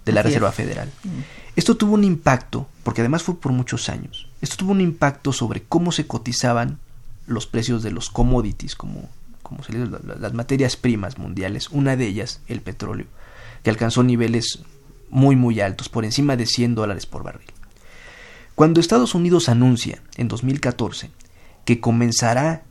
[0.07, 0.91] de la Reserva Federal.
[1.05, 1.09] Mm.
[1.57, 5.63] Esto tuvo un impacto, porque además fue por muchos años, esto tuvo un impacto sobre
[5.63, 6.79] cómo se cotizaban
[7.27, 9.09] los precios de los commodities como,
[9.43, 13.07] como se le dice, las materias primas mundiales, una de ellas, el petróleo,
[13.63, 14.61] que alcanzó niveles
[15.11, 17.51] muy muy altos, por encima de 100 dólares por barril.
[18.55, 21.11] Cuando Estados Unidos anuncia en 2014
[21.65, 22.63] que comenzará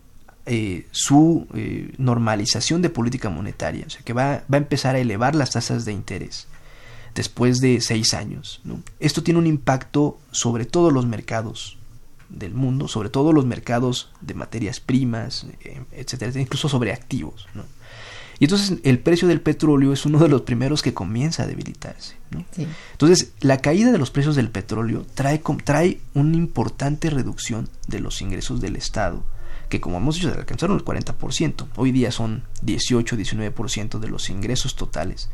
[0.45, 5.00] eh, su eh, normalización de política monetaria, o sea que va, va, a empezar a
[5.00, 6.48] elevar las tasas de interés
[7.15, 8.62] después de seis años.
[8.63, 8.82] ¿no?
[8.99, 11.78] Esto tiene un impacto sobre todos los mercados
[12.30, 17.47] del mundo, sobre todo los mercados de materias primas, eh, etcétera, incluso sobre activos.
[17.56, 17.63] ¿no?
[18.38, 22.15] Y entonces el precio del petróleo es uno de los primeros que comienza a debilitarse.
[22.32, 22.43] ¿no?
[22.51, 22.67] Sí.
[22.91, 28.21] Entonces, la caída de los precios del petróleo trae, trae una importante reducción de los
[28.21, 29.23] ingresos del Estado,
[29.75, 31.67] que como hemos dicho, alcanzaron el 40%.
[31.75, 35.29] Hoy día son 18-19% de los ingresos totales.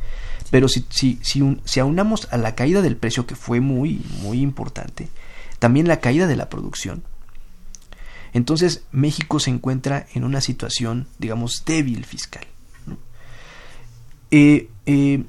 [0.50, 4.04] Pero si, si, si, un, si aunamos a la caída del precio, que fue muy,
[4.20, 5.08] muy importante,
[5.60, 7.04] también la caída de la producción,
[8.32, 12.44] entonces México se encuentra en una situación, digamos, débil fiscal.
[14.32, 15.24] Eh, eh,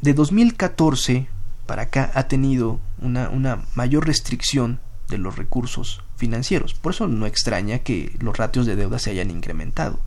[0.00, 1.28] de 2014
[1.66, 6.74] para acá ha tenido una, una, mayor restricción de los recursos financieros.
[6.74, 9.98] Por eso no extraña que los ratios de deuda se hayan incrementado.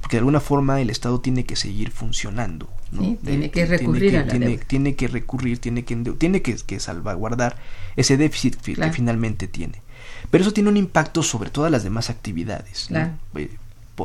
[0.00, 2.68] Porque de alguna forma el Estado tiene que seguir funcionando.
[2.92, 3.02] ¿no?
[3.02, 4.64] Sí, tiene que recurrir tiene a la tiene, deuda.
[4.66, 7.56] tiene que recurrir, tiene que, tiene que, que salvaguardar
[7.96, 8.90] ese déficit Claro.
[8.90, 9.82] que finalmente tiene.
[10.30, 12.88] Pero eso tiene un impacto sobre todas las demás actividades.
[12.90, 13.48] Eh, eh,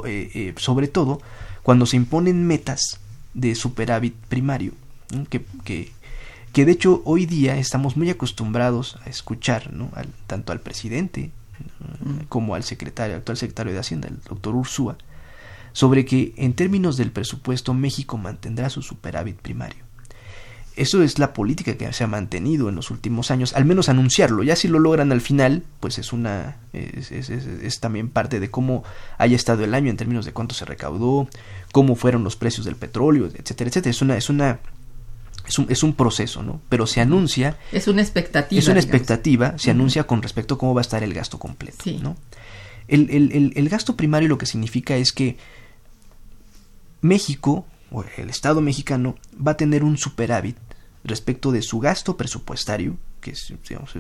[0.06, 1.22] eh, sobre todo
[1.64, 3.00] cuando se imponen metas
[3.34, 4.74] de superávit primario,
[5.12, 5.26] ¿no?
[5.26, 5.92] que, que,
[6.54, 9.90] que de hecho hoy día estamos muy acostumbrados a escuchar ¿no?
[9.96, 11.32] al, tanto al presidente
[12.04, 12.26] ¿no?
[12.30, 14.98] como al secretario, actual secretario de Hacienda, el doctor Ursúa,
[15.74, 19.84] sobre que en términos del presupuesto México mantendrá su superávit primario.
[20.76, 24.44] Eso es la política que se ha mantenido en los últimos años, al menos anunciarlo.
[24.44, 28.40] Ya si lo logran al final, pues es una es, es- es- es también parte
[28.40, 28.86] de cómo
[29.18, 31.28] haya estado el año en términos de cuánto se recaudó,
[31.74, 33.92] cómo fueron los precios del petróleo, etcétera, etcétera.
[33.92, 34.60] Es una es una
[35.50, 36.62] es un, es un proceso, ¿no?
[36.70, 38.60] Pero se anuncia Es una expectativa.
[38.60, 38.86] es una digamos.
[38.86, 41.80] expectativa, se anuncia con respecto a cómo va a estar el gasto completo.
[41.84, 42.00] Sí.
[42.02, 42.16] ¿no?
[42.88, 45.38] El, el- el- el gasto primario lo que significa es que
[47.02, 50.58] México, o el Estado mexicano, va a tener un superávit
[51.04, 53.92] respecto de su gasto presupuestario, que es digamos,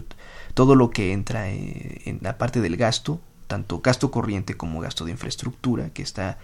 [0.53, 5.05] todo lo que entra eh, en la parte del gasto, tanto gasto corriente como gasto
[5.05, 6.37] de infraestructura, que está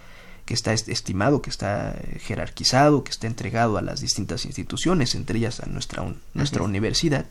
[0.46, 5.14] que está est- estimado, que está eh, jerarquizado, que está entregado a las distintas instituciones,
[5.14, 6.68] entre ellas a nuestra, un- nuestra es.
[6.68, 7.26] universidad,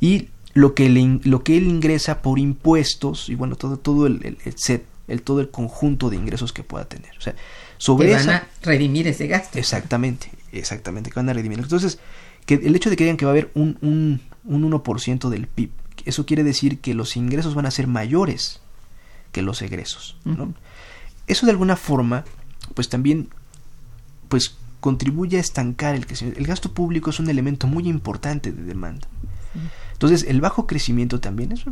[0.00, 4.24] y lo que, le lo que él ingresa por impuestos, y bueno, todo, todo el,
[4.24, 7.16] el- el set, el, todo el conjunto de ingresos que pueda tener.
[7.16, 7.34] O sea,
[7.78, 8.36] sobre Que van esa...
[8.36, 9.58] a redimir ese gasto.
[9.58, 11.58] Exactamente, exactamente, que van a redimir.
[11.60, 11.98] Entonces,
[12.46, 15.46] que el hecho de que digan que va a haber un, un, un 1% del
[15.46, 15.70] PIB,
[16.06, 18.60] eso quiere decir que los ingresos van a ser mayores
[19.32, 20.16] que los egresos.
[21.26, 22.24] Eso de alguna forma,
[22.74, 23.28] pues también
[24.28, 26.40] pues contribuye a estancar el crecimiento.
[26.40, 29.06] El gasto público es un elemento muy importante de demanda.
[29.92, 31.64] Entonces, el bajo crecimiento también es,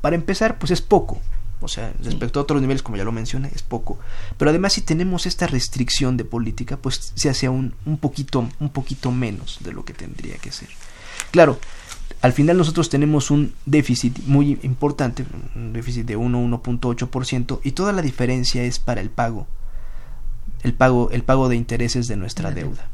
[0.00, 1.20] para empezar, pues es poco.
[1.60, 3.98] O sea, respecto a otros niveles, como ya lo mencioné, es poco.
[4.36, 8.68] Pero además, si tenemos esta restricción de política, pues se hace un, un poquito, un
[8.70, 10.68] poquito menos de lo que tendría que ser.
[11.30, 11.58] Claro,
[12.20, 17.92] al final nosotros tenemos un déficit muy importante, un déficit de 1, 1.8%, y toda
[17.92, 19.46] la diferencia es para el pago,
[20.62, 22.88] el pago, el pago de intereses de nuestra deuda.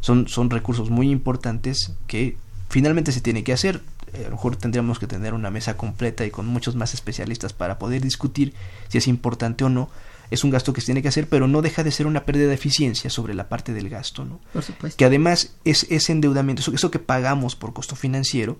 [0.00, 2.36] Son, son recursos muy importantes que
[2.68, 3.82] finalmente se tiene que hacer.
[4.14, 7.78] A lo mejor tendríamos que tener una mesa completa y con muchos más especialistas para
[7.78, 8.54] poder discutir
[8.88, 9.90] si es importante o no.
[10.30, 12.48] Es un gasto que se tiene que hacer, pero no deja de ser una pérdida
[12.48, 14.40] de eficiencia sobre la parte del gasto, ¿no?
[14.52, 14.96] Por supuesto.
[14.98, 18.58] que además es ese endeudamiento, eso, eso que pagamos por costo financiero,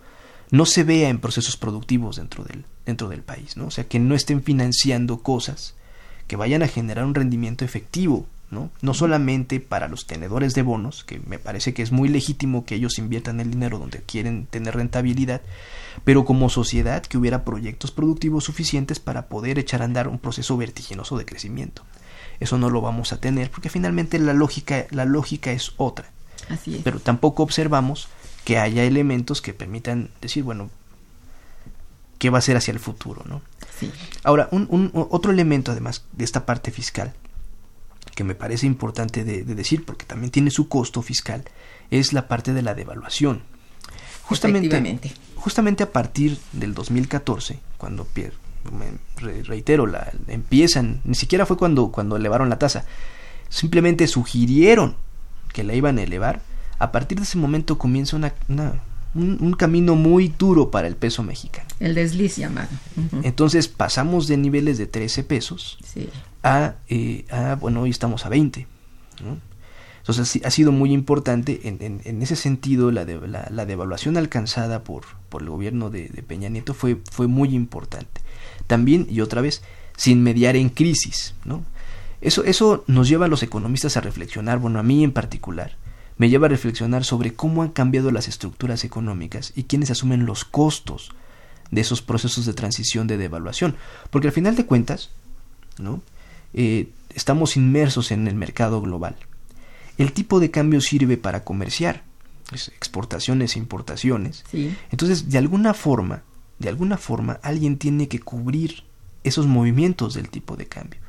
[0.51, 3.67] no se vea en procesos productivos dentro del, dentro del país, ¿no?
[3.67, 5.75] O sea, que no estén financiando cosas
[6.29, 8.71] que vayan a generar un rendimiento efectivo, ¿no?
[8.81, 12.77] No solamente para los tenedores de bonos, que me parece que es muy legítimo que
[12.77, 15.41] ellos inviertan el dinero donde quieren tener rentabilidad,
[16.05, 20.57] pero como sociedad que hubiera proyectos productivos suficientes para poder echar a andar un proceso
[20.57, 21.83] vertiginoso de crecimiento.
[22.41, 26.11] Eso no lo vamos a tener porque finalmente la lógica, la lógica es otra
[26.49, 26.83] Así es.
[26.83, 28.09] pero tampoco observamos
[28.45, 30.71] que haya elementos que permitan decir, bueno,
[32.19, 33.43] qué va a ser hacia el futuro, ¿no?
[33.79, 33.91] Sí.
[34.25, 37.15] Ahora, un, un- otro elemento además de esta parte fiscal
[38.15, 41.45] que me parece importante de, de decir, porque también tiene su costo fiscal,
[41.91, 43.43] es la parte de la devaluación.
[44.25, 44.69] Justamente,
[45.37, 48.33] justamente a partir del 2014, cuando pie-
[48.73, 48.87] me
[49.23, 52.85] re- reitero, la, empiezan, ni siquiera fue cuando, cuando elevaron la tasa,
[53.49, 54.97] simplemente sugirieron
[55.53, 56.43] que la iban a elevar,
[56.79, 58.81] a partir de ese momento comienza una, una,
[59.15, 61.69] un, un camino muy duro para el peso mexicano.
[61.81, 62.69] El desliz llamado.
[63.23, 66.09] Entonces pasamos de niveles de 13 pesos Sí.
[66.43, 68.67] a, eh, a, bueno, hoy estamos a 20.
[69.25, 69.39] ¿no?
[70.01, 74.17] Entonces ha sido muy importante en, en- en ese sentido la, de- la, la devaluación
[74.17, 78.21] alcanzada por, por el gobierno de, de Peña Nieto fue, fue muy importante.
[78.67, 79.63] También, y otra vez,
[79.97, 81.35] sin mediar en crisis.
[81.45, 81.63] ¿no?
[82.21, 85.77] Eso, eso nos lleva a los economistas a reflexionar, bueno, a mí en particular,
[86.19, 90.45] me lleva a reflexionar sobre cómo han cambiado las estructuras económicas y quiénes asumen los
[90.45, 91.13] costos
[91.71, 93.77] de esos procesos de transición de devaluación.
[94.11, 95.11] Porque al final de cuentas,
[95.79, 96.03] ¿no?
[96.55, 99.17] Eh, estamos inmersos en el mercado global.
[99.97, 102.05] El tipo de cambio sirve para comerciar,
[102.53, 104.45] es exportaciones e importaciones.
[104.51, 104.75] Sí.
[104.91, 106.23] Entonces, de alguna forma,
[106.59, 108.85] de alguna forma, alguien tiene que cubrir
[109.25, 111.01] esos movimientos del tipo de cambio.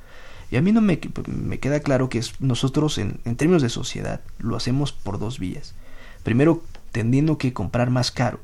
[0.51, 4.21] Y a mí no me, me queda claro que nosotros, en, en términos de sociedad,
[4.39, 5.75] lo hacemos por dos vías.
[6.23, 8.39] Primero, tendiendo que comprar más caro.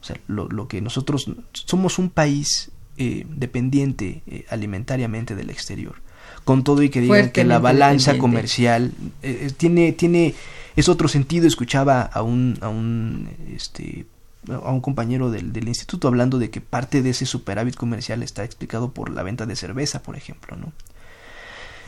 [0.00, 5.96] O sea, lo, lo que nosotros somos un país eh, dependiente eh, alimentariamente del exterior.
[6.44, 10.34] Con todo y que digan que la balanza comercial eh, eh, tiene, tiene,
[10.76, 11.48] es otro sentido.
[11.48, 14.06] Escuchaba a un, a un, este,
[14.48, 18.44] a un compañero del, del instituto hablando de que parte de ese superávit comercial está
[18.44, 20.72] explicado por la venta de cerveza, por ejemplo, ¿no?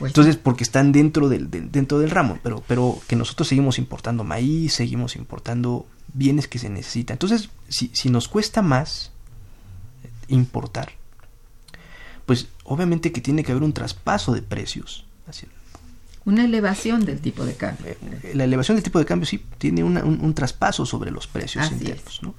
[0.00, 4.24] Pues, Entonces, porque están dentro del, dentro del ramo, pero, pero que nosotros seguimos importando
[4.24, 7.14] maíz, seguimos importando bienes que se necesitan.
[7.14, 9.12] Entonces, si, si nos cuesta más
[10.28, 10.92] importar,
[12.26, 15.04] pues obviamente que tiene que haber un traspaso de precios.
[15.26, 15.46] Así,
[16.24, 17.86] una elevación del tipo de cambio.
[17.86, 21.26] eh, la elevación del tipo de cambio sí tiene una- un, un traspaso sobre los
[21.26, 22.20] precios Así internos.
[22.22, 22.34] ¿no?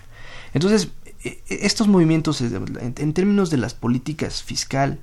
[0.53, 0.89] Entonces,
[1.23, 4.99] eh, eh, estos movimientos, eh, en, en términos de las políticas fiscal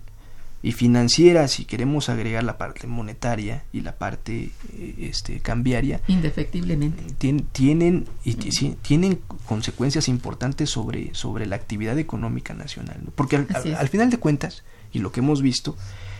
[0.62, 7.04] y financiera, si queremos agregar la parte monetaria y la parte eh, este, cambiaria, Indefectiblemente.
[7.18, 12.98] tien- tienen, y sí, tienen consecuencias importantes sobre, sobre la actividad económica nacional.
[13.04, 13.10] ¿no?
[13.14, 15.76] Porque al, final de cuentas, y lo que hemos visto,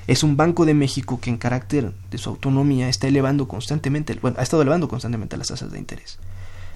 [0.07, 4.37] es un Banco de México que en carácter de su autonomía está elevando constantemente, bueno,
[4.39, 6.19] ha estado elevando constantemente las tasas de interés.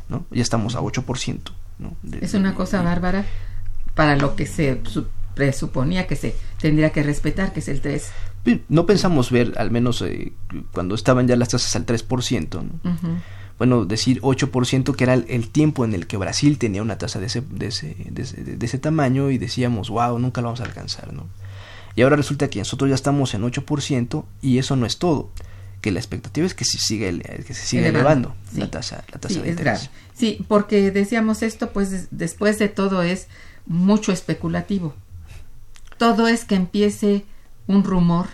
[0.08, 0.26] ¿no?
[0.32, 1.38] Ya estamos a 8%.
[1.78, 1.94] ¿no?
[2.02, 3.24] De- Es una cosa bárbara
[3.94, 4.80] para lo que se
[5.34, 8.10] presuponía que se tendría que respetar, que es el 3.
[8.68, 10.32] No pensamos ver, al menos eh,
[10.72, 13.20] cuando estaban ya las tasas al 3%, ¿no?
[13.58, 17.20] Bueno, decir 8%, que era el, el tiempo en el que Brasil tenía una tasa
[17.20, 20.60] de ese, de ese, de ese, de ese tamaño y decíamos, wow, nunca lo vamos
[20.60, 21.28] a alcanzar, ¿no?
[21.94, 25.30] Y ahora resulta que nosotros ya estamos en 8% y eso no es todo,
[25.80, 28.58] que la expectativa es que se siga, ele- que se siga Elevando, elevando sí.
[28.60, 29.90] la tasa, la tasa Sí, de es interés.
[30.14, 33.28] Sí, porque decíamos esto, pues des- después de todo es
[33.66, 34.94] mucho especulativo.
[36.02, 37.24] Todo es que empiece
[37.68, 38.26] un rumor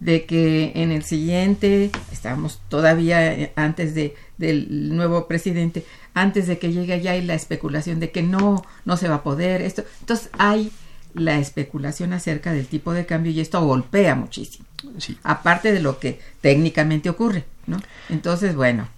[0.00, 6.58] de que en el siguiente, estamos todavía eh, antes de, del nuevo presidente, antes de
[6.58, 9.84] que llegue allá hay la especulación de que no, no se va a poder, esto.
[10.00, 10.72] Entonces hay
[11.14, 14.66] la especulación acerca del tipo de cambio y esto golpea muchísimo
[14.98, 15.16] Sí.
[15.22, 17.80] aparte de lo que técnicamente ocurre, ¿no?
[18.08, 18.88] Entonces, bueno,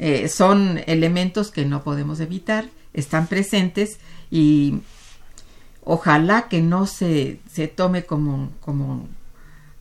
[0.00, 4.00] eh, son elementos que no podemos evitar, están presentes
[4.32, 4.80] y
[5.84, 9.08] ojalá que no se, se tome como, como,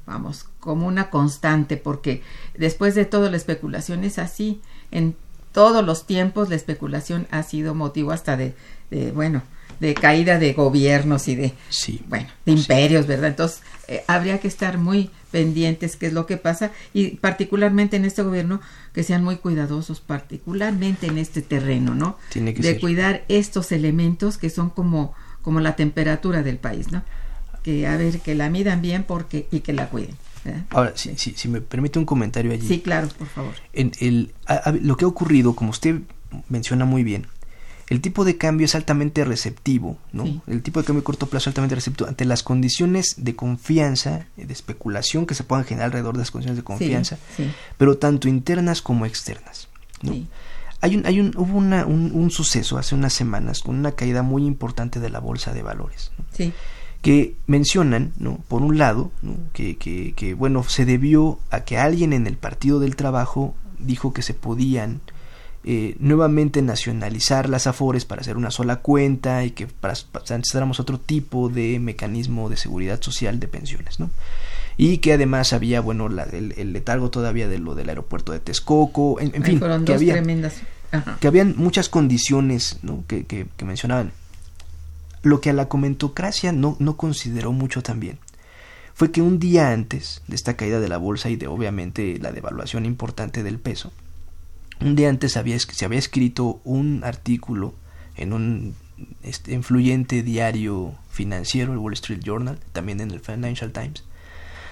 [0.05, 2.23] vamos, como una constante, porque
[2.57, 5.15] después de todo la especulación es así, en
[5.51, 8.55] todos los tiempos la especulación ha sido motivo hasta de,
[8.91, 9.41] de bueno,
[9.79, 12.01] de caída de gobiernos y de, Sí.
[12.07, 13.29] bueno, de imperios, ¿verdad?
[13.29, 18.03] Entonces, eh, habría que estar muy pendientes qué es lo que pasa y particularmente en
[18.05, 18.61] este gobierno
[18.93, 22.17] que sean muy cuidadosos, particularmente en este terreno, ¿no?
[22.29, 22.81] Tiene que de ser.
[22.81, 27.03] cuidar estos elementos que son como como la temperatura del país, ¿no?
[27.63, 30.15] Que a ver que la midan bien porque y que la cuiden.
[30.45, 30.63] ¿verdad?
[30.69, 32.67] Ahora, si, si, si me permite un comentario allí.
[32.67, 33.53] Sí, claro, por favor.
[33.73, 35.99] en el, a- a- lo que ha ocurrido, como usted
[36.47, 37.27] menciona muy bien,
[37.89, 40.23] el tipo de cambio es altamente receptivo, ¿no?
[40.23, 40.41] Sí.
[40.47, 44.27] El tipo de cambio a corto plazo es altamente receptivo ante las condiciones de confianza,
[44.37, 47.51] eh, de especulación que se puedan generar alrededor de las condiciones de confianza, Sí, sí,
[47.77, 49.67] pero tanto internas como externas.
[50.03, 50.13] ¿no?
[50.81, 54.21] Hay un, hay un, hubo una- un, un suceso hace unas semanas con una caída
[54.23, 56.11] muy importante de la bolsa de valores.
[56.17, 56.25] ¿no?
[56.31, 56.53] sí.
[57.01, 58.39] que mencionan, ¿no?
[58.47, 59.35] por un lado, ¿no?
[59.53, 64.11] que, que, que, bueno, se debió a que alguien en el Partido del Trabajo dijo
[64.13, 64.99] que se podían
[65.65, 70.99] eh, nuevamente nacionalizar las afores para hacer una sola cuenta y que para, necesitáramos otro
[70.99, 74.09] tipo de mecanismo de seguridad social de pensiones, ¿no?
[74.81, 78.39] Y que además había, bueno, la- el, el letargo todavía de lo del aeropuerto de
[78.39, 80.61] Texcoco, en, fin, fueron que dos había, tremendas.
[80.93, 81.17] Ajá.
[81.19, 83.03] que habían muchas condiciones ¿no?
[83.05, 84.13] que, que, que mencionaban.
[85.21, 88.19] Lo que a la comentocracia no, no consideró mucho también
[88.93, 92.31] fue que un día antes de esta caída de la bolsa y de obviamente la
[92.31, 93.91] devaluación importante del peso,
[94.79, 97.73] un día antes había, se había escrito un artículo
[98.15, 98.75] en un
[99.23, 104.03] este, influyente diario financiero, el Wall Street Journal, también en el Financial Times,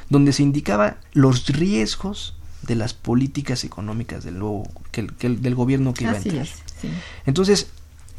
[0.09, 6.05] donde se indicaba los riesgos de las políticas económicas del nuevo que, del gobierno que
[6.05, 6.47] iba a entrar.
[7.25, 7.67] Entonces,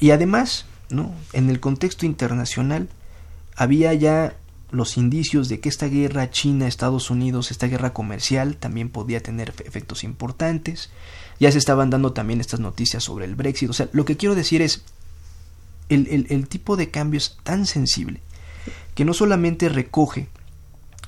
[0.01, 1.15] y además, ¿no?
[1.33, 2.89] En el contexto internacional
[3.57, 4.37] había ya
[4.71, 10.05] los indicios de que esta guerra China-Estados Unidos, esta guerra comercial, también podía tener efectos
[10.05, 10.91] importantes.
[11.41, 13.71] Ya se estaban dando también estas noticias sobre el Brexit.
[13.71, 14.83] O sea, lo que quiero decir es,
[15.89, 18.21] el, el tipo de cambio es tan sensible
[18.95, 20.29] que no solamente recoge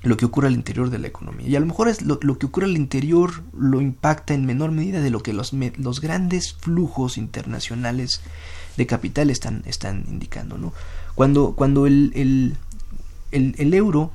[0.03, 1.47] lo que ocurre al interior de la economía.
[1.47, 5.01] Y a lo mejor es lo, que ocurre al interior lo impacta en menor medida
[5.01, 8.23] de lo que los, los grandes flujos internacionales
[8.77, 10.57] de capital están, están indicando.
[10.57, 10.73] ¿no?
[11.15, 12.57] Cuando, cuando el, el,
[13.59, 14.11] el, euro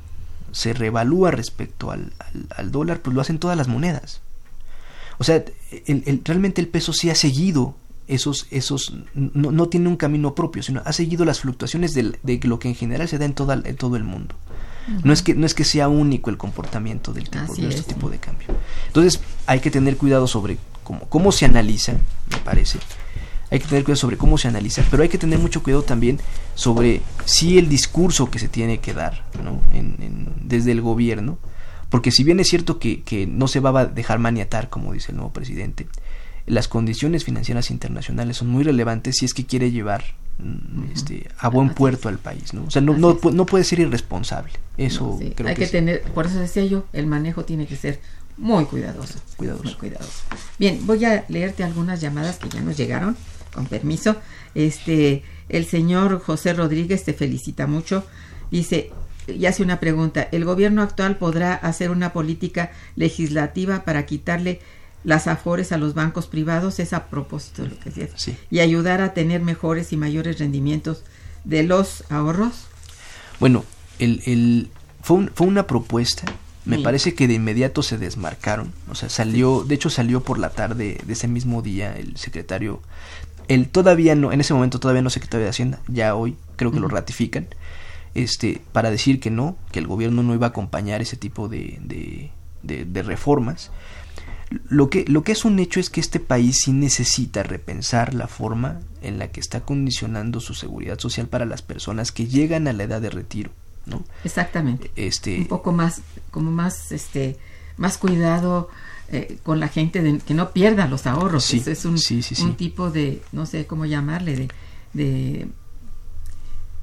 [0.52, 2.14] se revalúa respecto al,
[2.56, 4.22] al, dólar, pues lo hacen todas las monedas.
[5.20, 5.44] O sea,
[5.86, 7.76] el, realmente el peso sí ha seguido
[8.08, 12.40] esos, esos no, no, tiene un camino propio, sino ha seguido las fluctuaciones de, de
[12.44, 14.36] lo que en general se da en, toda, en todo el mundo.
[15.04, 18.10] No es que no es que sea único el comportamiento del tipo, de este tipo
[18.10, 18.48] de cambio.
[18.88, 21.94] Entonces, hay que tener cuidado sobre cómo, cómo se analiza,
[22.30, 22.80] me parece.
[23.52, 26.20] Hay que tener cuidado sobre cómo se analiza, pero hay que tener mucho cuidado también
[26.56, 29.62] sobre si el discurso que se tiene que dar ¿no?
[29.74, 31.38] en, desde el gobierno,
[31.90, 35.12] porque si bien es cierto que, que no se va a dejar maniatar, como dice
[35.12, 35.88] el nuevo presidente,
[36.48, 40.04] las condiciones financieras internacionales son muy relevantes si es que quiere llevar
[40.94, 42.66] este, a buen puerto al país, ¿no?
[42.66, 44.54] O sea, no, no, no puede ser irresponsable.
[44.78, 48.00] Eso creo Hay que, tener, por eso decía yo, el manejo tiene que ser
[48.38, 49.20] muy cuidadoso.
[49.38, 49.78] Cuidadoso.
[49.78, 50.24] cuidadoso.
[50.60, 53.16] Bien, voy a leerte algunas llamadas que ya nos llegaron,
[53.54, 54.18] con permiso.
[54.54, 58.06] Este, el señor José Rodríguez te felicita mucho.
[58.52, 58.92] Dice,
[59.28, 64.60] y hace una pregunta, ¿el gobierno actual podrá hacer una política legislativa para quitarle
[65.06, 69.02] las afores a los bancos privados, es a propósito de lo que decías, y ayudar
[69.02, 71.04] a tener mejores y mayores rendimientos
[71.44, 72.66] de los ahorros?
[73.40, 73.64] Bueno,
[74.00, 74.70] el, el,
[75.02, 76.26] fue, fue una propuesta,
[76.66, 80.50] me parece que de inmediato se desmarcaron, o sea, salió, de hecho salió por la
[80.50, 82.82] tarde de ese mismo día el secretario,
[83.48, 86.80] él todavía no, en ese momento todavía no secretario de Hacienda, ya hoy creo que
[86.80, 87.48] lo ratifican,
[88.16, 91.78] este, para decir que no, que el gobierno no iba a acompañar ese tipo de,
[92.64, 93.70] de, de reformas,
[94.70, 98.28] lo que, lo que es un hecho es que este país sí necesita repensar la
[98.28, 102.74] forma en la que está condicionando su seguridad social para las personas que llegan a
[102.74, 103.52] la edad de retiro,
[103.86, 104.04] ¿no?
[104.24, 104.92] Exactamente.
[104.96, 106.02] Este, un poco más,
[106.32, 107.38] como más, este,
[107.78, 108.70] más cuidado
[109.10, 111.44] eh, con la gente de, que no pierda los ahorros.
[111.44, 114.48] Sí, es un, sí, un tipo de, no sé cómo llamarle, de,
[114.94, 115.48] de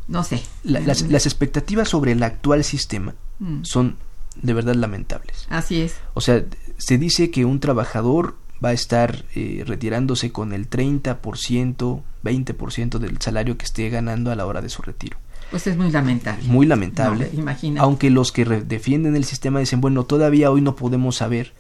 [0.09, 0.43] no sé.
[0.65, 3.63] las, las, expectativas sobre el actual sistema mm.
[3.63, 3.97] son
[4.41, 5.47] de verdad lamentables.
[5.51, 5.97] Así es.
[6.15, 6.45] O sea,
[6.79, 13.21] se dice que un trabajador va a estar eh, retirándose con el 30%, 20% del
[13.21, 15.19] salario que esté ganando a la hora de su retiro.
[15.51, 16.45] Pues es muy lamentable.
[16.49, 17.31] Muy lamentable.
[17.35, 17.83] imagina.
[17.83, 21.53] Aunque los que defienden el sistema dicen, bueno, todavía hoy no podemos saber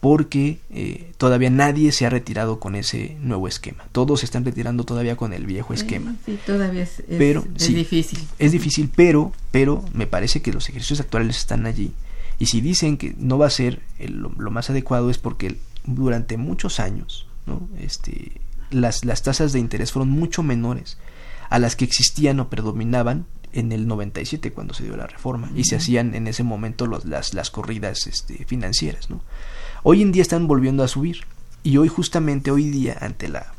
[0.00, 3.84] porque eh, todavía nadie se ha retirado con ese nuevo esquema.
[3.92, 6.14] Todos se están retirando todavía con el viejo esquema.
[6.26, 8.18] Sí, todavía es, pero, es difícil.
[8.38, 11.92] Es difícil, pero, pero me parece que los ejercicios actuales están allí
[12.38, 16.80] y si dicen que no va a ser lo, más adecuado es porque durante muchos
[16.80, 17.68] años ¿no?
[17.78, 20.98] este, las, las tasas de interés fueron mucho menores
[21.50, 25.64] a las que existían o predominaban en el 97 cuando se dio la reforma y
[25.64, 29.10] se hacían en ese momento las, las corridas este, financieras.
[29.10, 29.22] ¿no?
[29.84, 31.24] Hoy en día están volviendo a subir
[31.64, 33.54] y hoy justamente hoy día ante la,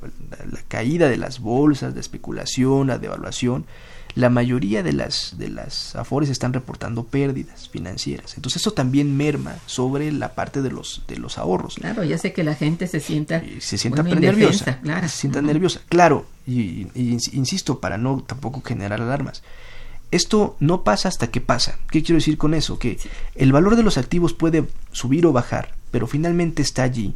[0.52, 3.66] la, caída de las bolsas, de especulación, la devaluación,
[4.14, 8.36] la mayoría de las, de las afores están reportando pérdidas financieras.
[8.36, 11.76] Entonces eso también merma sobre la parte de los, de los ahorros.
[11.76, 14.80] Claro, ya sé que la gente se sienta, se sienta nerviosa.
[15.02, 15.82] Se sienta nerviosa.
[15.90, 19.42] Claro, y, insisto, para no tampoco generar alarmas.
[20.12, 21.80] Esto no pasa hasta que pasa.
[21.90, 22.78] ¿Qué quiero decir con eso?
[22.78, 23.00] Que
[23.34, 27.16] el valor de los activos puede subir o bajar, pero finalmente está allí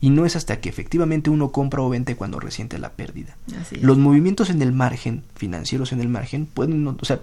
[0.00, 3.36] y no es hasta que efectivamente uno compra o vende cuando resiente la pérdida.
[3.80, 7.20] Los movimientos en el margen, financieros en el margen, pueden, o sea,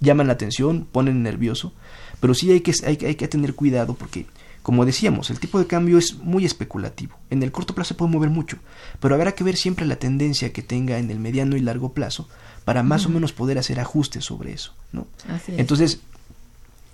[0.00, 1.72] llaman la atención, ponen nervioso,
[2.20, 4.26] pero sí hay que, hay, hay que tener cuidado porque,
[4.62, 7.16] como decíamos, el tipo de cambio es muy especulativo.
[7.30, 8.58] En el corto plazo puede mover mucho,
[9.00, 12.28] pero habrá que ver siempre la tendencia que tenga en el mediano y largo plazo
[12.66, 15.06] para más o menos poder hacer ajustes sobre eso, ¿no?
[15.48, 16.00] Entonces,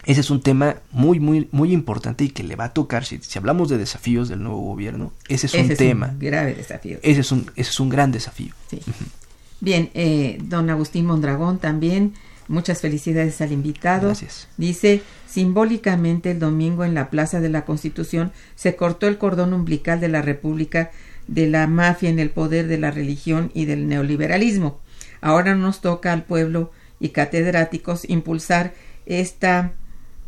[0.06, 3.18] ese es un tema muy, muy, muy importante y que le va a tocar, si,
[3.18, 6.10] si hablamos de desafíos del nuevo gobierno, ese es un tema.
[6.12, 6.98] Un grave desafío.
[7.02, 8.54] Ese es un, ese es un gran desafío.
[9.60, 12.14] Bien, eh, don Agustín Mondragón también,
[12.46, 14.06] muchas felicidades al invitado.
[14.06, 14.46] Gracias.
[14.56, 19.98] Dice, simbólicamente el domingo en la Plaza de la Constitución se cortó el cordón umbilical
[19.98, 20.92] de la República
[21.26, 24.78] de la mafia en el poder de la religión y del neoliberalismo.
[25.20, 28.72] Ahora nos toca al pueblo y catedráticos impulsar
[29.06, 29.72] esta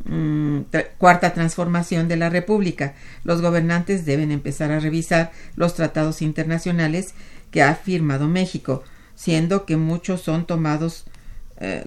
[0.09, 0.61] mm,
[0.98, 2.94] cuarta transformación de la República.
[3.24, 7.14] Los gobernantes deben empezar a revisar los tratados internacionales
[7.50, 8.82] que ha firmado México,
[9.14, 11.04] siendo que muchos son tomados
[11.61, 11.86] eh,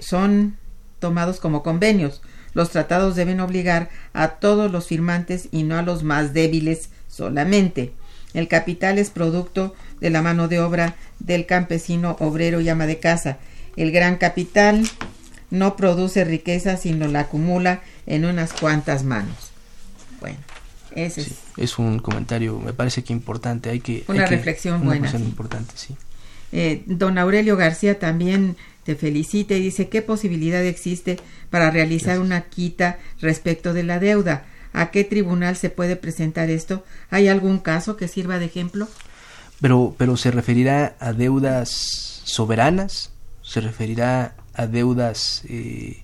[0.00, 0.56] son
[0.98, 2.20] tomados como convenios.
[2.54, 7.92] Los tratados deben obligar a todos los firmantes y no a los más débiles solamente.
[8.34, 12.98] El capital es producto de la mano de obra del campesino obrero y ama de
[12.98, 13.38] casa.
[13.76, 14.82] El gran capital
[15.50, 19.52] no produce riqueza, sino la acumula en unas cuantas manos.
[20.20, 20.38] Bueno,
[20.94, 21.34] ese es.
[21.56, 23.70] Es un comentario, me parece que importante.
[23.70, 24.04] Hay que.
[24.08, 25.28] Una hay reflexión una buena, reflexión sí.
[25.28, 25.96] importante, sí.
[26.50, 31.18] Eh, don Aurelio García también te felicita y dice qué posibilidad existe
[31.50, 34.46] para realizar una quita respecto de la deuda.
[34.72, 36.84] ¿A qué tribunal se puede presentar esto?
[37.10, 38.88] ¿Hay algún caso que sirva de ejemplo?
[39.60, 43.10] Pero, pero se referirá a deudas soberanas,
[43.42, 46.02] se referirá a deudas eh,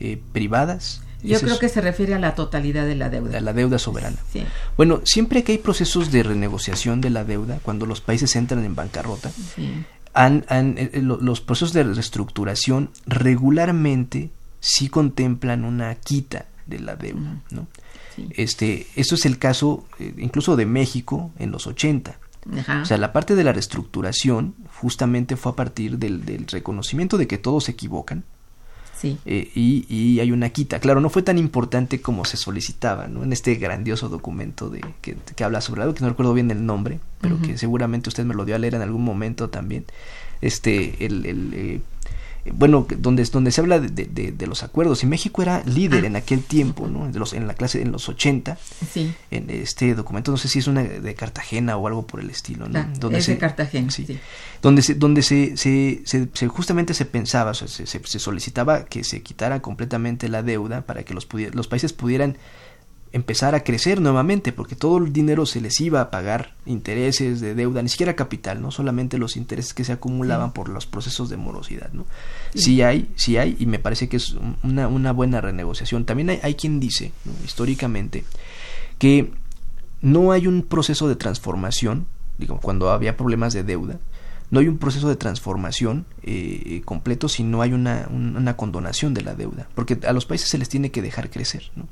[0.00, 1.02] eh, privadas.
[1.22, 3.38] Yo Ese creo es- que se refiere a la totalidad de la deuda.
[3.38, 4.16] a la deuda soberana.
[4.32, 4.44] Sí,
[4.76, 8.74] Bueno, siempre que hay procesos de renegociación de la deuda, cuando los países entran en
[8.76, 9.84] bancarrota, sí.
[10.14, 12.90] han- han- eh, eh, lo- los procesos de reestructuración
[13.52, 17.66] regularmente sí contemplan una quita de la deuda, ¿no?
[18.14, 18.28] Sí.
[18.36, 19.86] Este, eso es el caso
[20.18, 22.18] incluso de México en los 80.
[22.58, 22.82] Ajá.
[22.82, 27.26] O sea, la parte de la reestructuración justamente fue a partir del, del reconocimiento de
[27.26, 28.24] que todos se equivocan
[28.96, 29.18] sí.
[29.26, 30.80] eh, y, y hay una quita.
[30.80, 33.22] Claro, no fue tan importante como se solicitaba ¿no?
[33.22, 36.64] en este grandioso documento de, que, que habla sobre algo que no recuerdo bien el
[36.64, 39.84] nombre, pero que seguramente usted me lo dio a leer en algún momento también.
[40.40, 41.80] Este, el, el, eh,
[42.52, 46.06] bueno, donde, donde se habla de, de- los acuerdos y México era líder Ah.
[46.06, 47.10] en aquel tiempo, ¿no?
[47.10, 48.56] De los, en la clase en los 80
[48.92, 49.12] Sí.
[49.30, 52.68] en este documento, no sé si es una de Cartagena o algo por el estilo,
[52.68, 52.78] ¿no?
[52.78, 54.06] Ah, es de Cartagena, sí.
[54.06, 54.18] sí.
[54.62, 58.18] Donde, se, donde se, se, se- se- justamente se pensaba, o sea, se, se- se
[58.18, 62.36] solicitaba que se quitara completamente la deuda para que los, los países pudieran
[63.12, 67.54] empezar a crecer nuevamente, porque todo el dinero se les iba a pagar intereses de
[67.54, 70.52] deuda, ni siquiera capital, no solamente los intereses que se acumulaban Sí.
[70.54, 72.04] por los procesos de morosidad, ¿no?
[72.54, 72.60] Sí.
[72.62, 76.04] Sí hay, sí hay, y me parece que es un- una, una buena renegociación.
[76.04, 77.32] También hay, hay quien dice, ¿no?
[77.44, 78.24] históricamente,
[78.98, 79.32] que
[80.02, 82.06] no hay un proceso de transformación,
[82.38, 83.98] digo, cuando había problemas de deuda,
[84.50, 89.12] no hay un proceso de transformación eh, completo si no hay una, un- una condonación
[89.14, 91.70] de la deuda, porque a los países se les tiene que dejar crecer.
[91.76, 91.86] ¿no?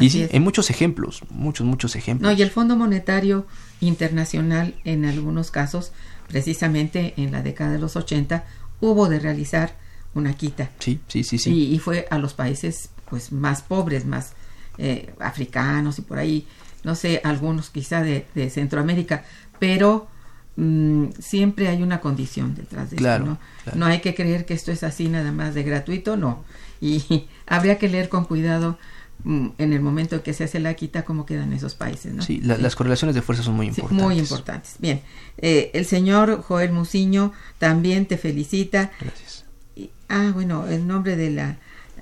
[0.00, 2.30] Y sí, hay muchos ejemplos, muchos, muchos ejemplos.
[2.30, 3.46] No, y el Fondo Monetario
[3.80, 5.92] Internacional, en algunos casos,
[6.28, 8.44] precisamente en la década de los 80,
[8.80, 9.74] hubo de realizar
[10.14, 10.70] una quita.
[10.78, 11.50] Sí, sí, sí, sí.
[11.52, 14.32] Y, y fue a los países pues más pobres, más
[14.78, 16.46] eh, africanos y por ahí,
[16.84, 19.24] no sé, algunos quizá de, de Centroamérica,
[19.58, 20.08] pero
[20.56, 23.38] mm, siempre hay una condición detrás de Claro, esto, ¿no?
[23.64, 23.78] claro.
[23.78, 26.44] No hay que creer que esto es así nada más de gratuito, no.
[26.80, 28.78] Y habría que leer con cuidado
[29.24, 32.22] mm, en el momento en que se hace la quita cómo quedan esos países, ¿no?
[32.22, 34.04] Sí, la- las correlaciones de fuerza son muy Sí, importantes.
[34.04, 34.74] muy importantes.
[34.78, 35.00] Bien,
[35.38, 38.90] eh, el señor Joel Muciño también te felicita.
[39.00, 39.44] Gracias.
[39.74, 41.56] Y- ah, bueno, el nombre de la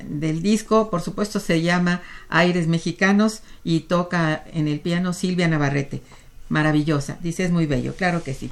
[0.08, 6.02] del disco, por supuesto, se llama Aires Mexicanos y toca en el piano Silvia Navarrete.
[6.48, 8.50] Maravillosa, dice es muy bello, claro que sí.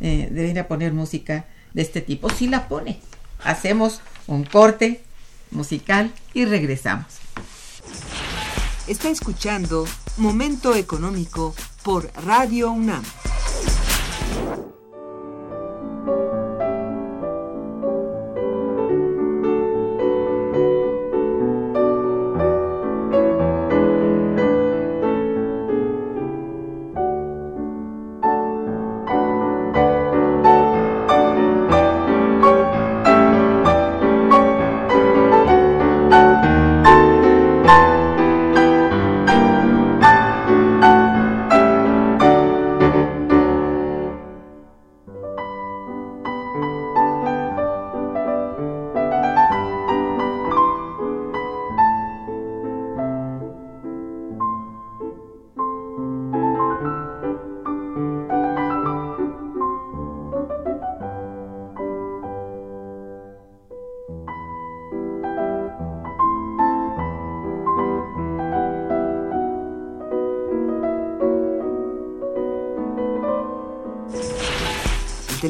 [0.00, 2.28] Eh, poner música de este tipo.
[2.30, 3.00] Sí la pone.
[3.44, 5.02] Hacemos un corte
[5.50, 7.06] musical y regresamos.
[8.86, 9.86] Está escuchando
[10.16, 13.02] Momento Económico por Radio UNAM.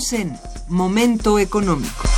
[0.00, 0.34] En
[0.68, 2.08] Momento Económico.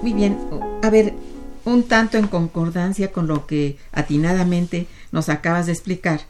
[0.00, 0.38] Muy bien,
[0.82, 1.14] a ver,
[1.64, 6.20] un tanto en concordancia con lo que atinadamente nos acabas de explicar.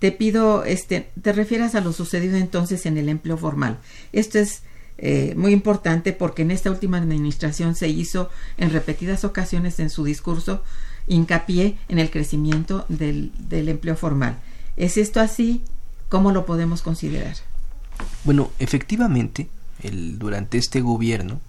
[0.00, 3.78] Te pido, este, te refieras a lo sucedido entonces en el empleo formal.
[4.12, 4.64] Esto es
[4.98, 10.04] eh, muy importante porque en esta última administración se hizo en repetidas ocasiones en su
[10.04, 10.62] discurso
[11.06, 14.38] hincapié en el crecimiento del, del empleo formal.
[14.76, 15.62] ¿Es esto así?
[16.08, 17.36] ¿Cómo lo podemos considerar?
[18.24, 19.48] Bueno, efectivamente,
[19.82, 21.40] el, durante este gobierno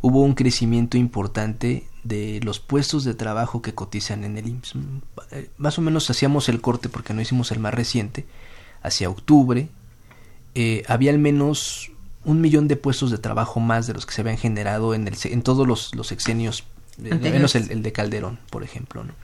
[0.00, 4.74] hubo un crecimiento importante de los puestos de trabajo que cotizan en el IMSS.
[5.32, 8.26] Eh, más o menos hacíamos el corte porque no hicimos el más reciente,
[8.82, 9.68] hacia octubre.
[10.54, 11.90] Eh, había al menos
[12.28, 15.16] un millón de puestos de trabajo más de los que se habían generado en, el,
[15.24, 16.64] en todos los, los sexenios,
[17.02, 19.02] eh, menos el, el, de Calderón, por ejemplo.
[19.02, 19.14] ¿no?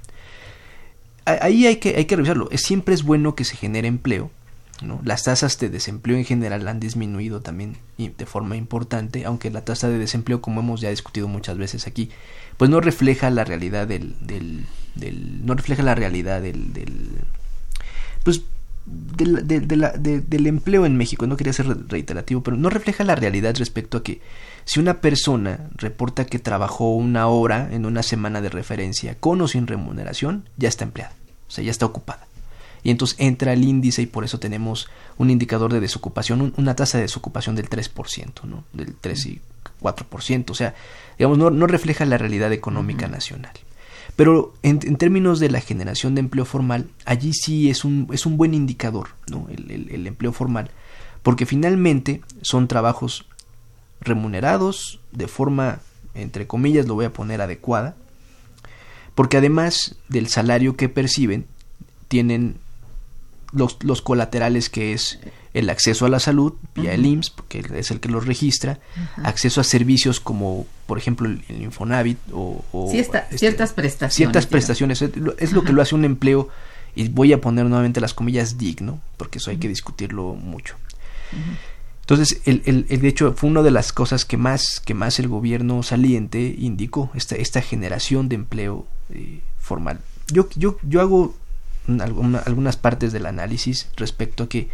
[1.27, 2.49] Ahí hay que, hay que revisarlo.
[2.55, 4.31] Siempre es bueno que se genere empleo.
[4.81, 5.03] ¿no?
[5.05, 9.89] Las tasas de desempleo en general han disminuido también de forma importante, aunque la tasa
[9.89, 12.09] de desempleo, como hemos ya discutido muchas veces aquí,
[12.57, 17.11] pues no refleja la realidad del, del, del no refleja la realidad del, del
[18.25, 18.43] pues
[18.87, 23.05] del, de, de la, del empleo en México, no quería ser reiterativo, pero no refleja
[23.05, 24.21] la realidad respecto a que
[24.65, 29.49] si una persona reporta que trabajó una hora en una semana de referencia con o
[29.49, 31.13] sin remuneración, ya está empleada,
[31.49, 32.27] o sea, ya está ocupada.
[32.83, 36.77] Y entonces entra el índice y por eso tenemos un indicador de desocupación, un, una
[36.77, 38.65] tasa de desocupación del 3%, ¿no?
[38.75, 39.41] Del 3 y
[39.81, 40.75] 4%, o sea,
[41.19, 43.13] digamos, no, no refleja la realidad económica uh -huh.
[43.13, 43.53] nacional.
[44.17, 48.37] Pero en, términos de la generación de empleo formal, allí sí es un, es un
[48.37, 49.49] buen indicador, ¿no?
[49.51, 50.71] El, el, empleo formal,
[51.23, 53.27] porque finalmente son trabajos
[54.01, 55.81] remunerados de forma,
[56.15, 57.97] entre comillas, lo voy a poner adecuada,
[59.17, 61.47] porque además del salario que perciben,
[62.07, 62.59] tienen
[63.55, 65.19] los, los colaterales que es
[65.55, 66.95] el acceso a la salud vía uh -huh.
[66.95, 69.27] el IMSS, porque es el que los registra, uh -huh.
[69.27, 73.73] acceso a servicios como, por ejemplo, el, el Infonavit o, o sí, está, este, ciertas
[73.73, 74.17] prestaciones.
[74.17, 75.03] Ciertas prestaciones.
[75.03, 76.49] Es, es lo que lo hace un empleo,
[76.97, 80.77] y voy a poner nuevamente las comillas digno, porque eso hay que discutirlo mucho.
[82.01, 85.19] Entonces, el, el, el, de hecho, fue una de las cosas que más, que más
[85.19, 90.01] el gobierno saliente indicó, esta, esta generación de empleo eh, formal.
[90.29, 91.35] Yo, yo, yo hago
[92.01, 94.69] alguna, algunas partes del análisis respecto a que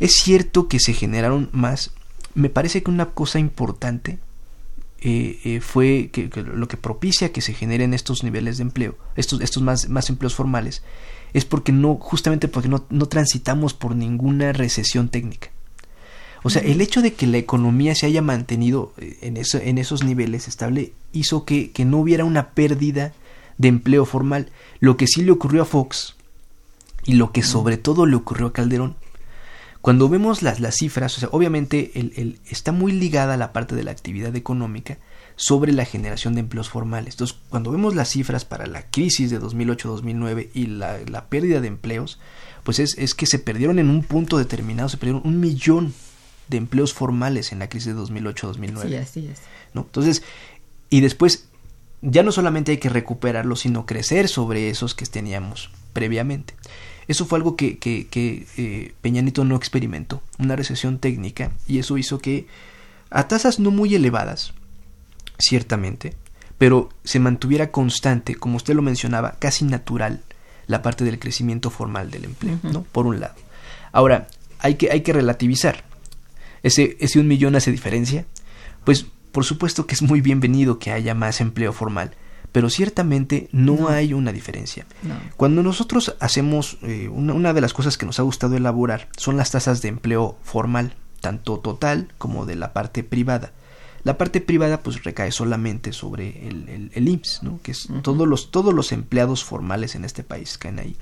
[0.00, 1.92] es cierto que se generaron más.
[2.34, 4.18] Me parece que una cosa importante
[5.00, 8.96] eh, eh, fue que, que, lo que propicia que se generen estos niveles de empleo,
[9.16, 10.82] estos, estos más, más empleos formales,
[11.34, 15.50] es porque no, justamente porque no, no transitamos por ninguna recesión técnica.
[16.42, 19.78] O sea, el hecho de que la economía se haya mantenido eh, en, eso, en
[19.78, 23.12] esos niveles estable hizo que, que, no hubiera una pérdida
[23.58, 24.50] de empleo formal.
[24.80, 26.14] Lo que sí le ocurrió a Fox
[27.04, 28.96] y lo que sobre todo le ocurrió a Calderón.
[29.80, 33.74] Cuando vemos las, las cifras, o sea, obviamente el, el, está muy ligada la parte
[33.74, 34.96] de la actividad económica
[35.36, 37.14] sobre la generación de empleos formales.
[37.14, 41.68] Entonces, cuando vemos las cifras para la crisis de 2008-2009 y la, la, pérdida de
[41.68, 42.18] empleos,
[42.62, 45.92] pues es, es que se perdieron en un punto determinado, se perdieron un millón
[46.48, 48.88] de empleos formales en la crisis de 2008-2009.
[48.88, 49.40] Sí, así es.
[49.72, 49.82] ¿no?
[49.82, 50.22] Entonces,
[50.88, 51.48] y después,
[52.04, 56.54] ya no solamente hay que recuperarlos, sino crecer sobre esos que teníamos previamente.
[57.08, 61.98] Eso fue algo que, que, que eh, Peñanito no experimentó, una recesión técnica, y eso
[61.98, 62.46] hizo que
[63.10, 64.52] a tasas no muy elevadas,
[65.38, 66.14] ciertamente,
[66.58, 70.22] pero se mantuviera constante, como usted lo mencionaba, casi natural,
[70.66, 72.72] la parte del crecimiento formal del empleo, uh -huh.
[72.72, 72.82] ¿no?
[72.84, 73.34] Por un lado.
[73.92, 74.28] Ahora,
[74.60, 75.84] hay que, hay que relativizar
[76.64, 78.24] ese, ese un millón hace diferencia?
[78.84, 82.12] Pues por supuesto que es muy bienvenido que haya más empleo formal,
[82.52, 83.88] pero ciertamente no, no.
[83.88, 84.86] hay una diferencia.
[85.02, 85.16] No.
[85.36, 89.36] Cuando nosotros hacemos, eh, una, una, de las cosas que nos ha gustado elaborar son
[89.36, 93.50] las tasas de empleo formal, tanto total como de la parte privada.
[94.04, 97.58] La parte privada pues recae solamente sobre el, el, el IMSS, ¿no?
[97.62, 98.02] que es uh -huh.
[98.02, 100.96] todos, los, todos los empleados formales en este país caen ahí.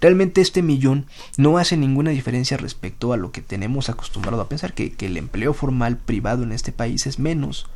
[0.00, 1.06] Realmente este millón
[1.38, 5.16] no hace ninguna diferencia respecto a lo que tenemos acostumbrado a pensar, que, que el
[5.16, 7.66] empleo formal privado en este país es menos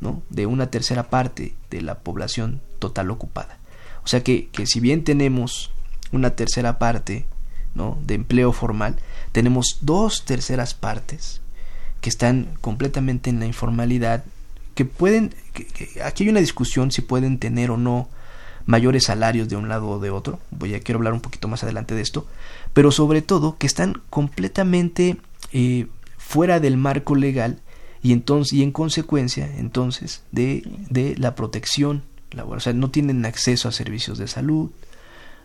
[0.00, 0.20] ¿no?
[0.30, 3.58] de una tercera parte de la población total ocupada.
[4.02, 5.70] O sea que, que si bien tenemos
[6.10, 7.26] una tercera parte
[7.76, 7.98] ¿no?
[8.04, 8.96] de empleo formal,
[9.30, 11.40] tenemos dos terceras partes
[12.04, 14.24] que están completamente en la informalidad,
[14.74, 18.10] que pueden, que, aquí hay una discusión si pueden tener o no
[18.66, 21.62] mayores salarios de un lado o de otro, voy a quiero hablar un poquito más
[21.62, 22.26] adelante de esto,
[22.74, 25.16] pero sobre todo que están completamente
[25.54, 25.86] eh,
[26.18, 27.60] fuera del marco legal
[28.02, 32.02] y entonces y en consecuencia entonces de, de la protección
[32.32, 32.58] laboral.
[32.58, 34.70] O sea, no tienen acceso a servicios de salud,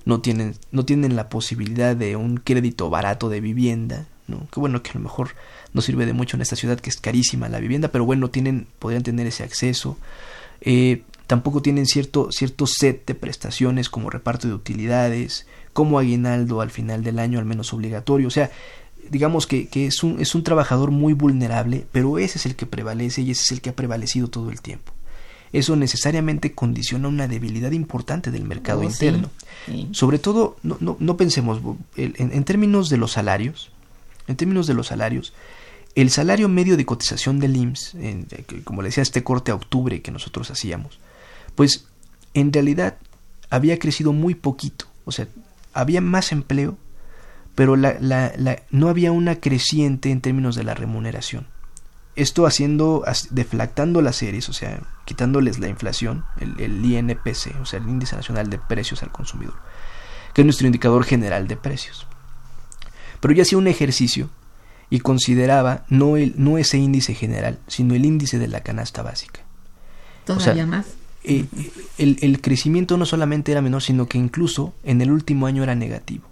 [0.03, 4.47] no tienen, no tienen la posibilidad de un crédito barato de vivienda, ¿no?
[4.53, 5.29] Que bueno, que a lo mejor
[5.73, 8.67] no sirve de mucho en esta ciudad que es carísima la vivienda, pero bueno, tienen,
[8.79, 9.97] podrían tener ese acceso.
[10.61, 16.71] Eh, tampoco tienen cierto, cierto set de prestaciones como reparto de utilidades, como aguinaldo al
[16.71, 18.27] final del año, al menos obligatorio.
[18.27, 18.49] O sea,
[19.09, 22.65] digamos que, que, es, un, es un trabajador muy vulnerable, pero ese es el que
[22.65, 24.93] prevalece y ese es el que ha prevalecido todo el tiempo.
[25.51, 29.31] Eso necesariamente condiciona una debilidad importante del mercado Oh, interno.
[29.65, 29.89] sí, sí.
[29.93, 31.59] Sobre todo, no, no, no pensemos,
[31.95, 33.71] en, en términos de los salarios,
[34.29, 35.33] en términos de los salarios,
[35.95, 37.95] el salario medio de cotización del IMSS,
[38.63, 40.99] como le decía, este corte a octubre que nosotros hacíamos,
[41.55, 41.87] pues
[42.33, 42.97] en realidad
[43.49, 44.85] había crecido muy poquito.
[45.05, 45.27] O sea,
[45.73, 46.77] había más empleo,
[47.55, 51.47] pero la, la- la- no había una creciente en términos de la remuneración.
[52.15, 57.79] Esto haciendo, deflactando las series, o sea, quitándoles la inflación, el, el INPC, o sea,
[57.79, 59.55] el Índice Nacional de Precios al Consumidor,
[60.33, 62.05] que es nuestro indicador general de precios.
[63.19, 64.29] Pero yo hacía un ejercicio
[64.89, 69.41] y consideraba no, el, no ese índice general, sino el índice de la canasta básica.
[70.25, 70.85] Todavía o sea, más.
[71.23, 71.45] Eh,
[71.97, 75.75] el, el crecimiento no solamente era menor, sino que incluso en el último año era
[75.75, 76.25] negativo.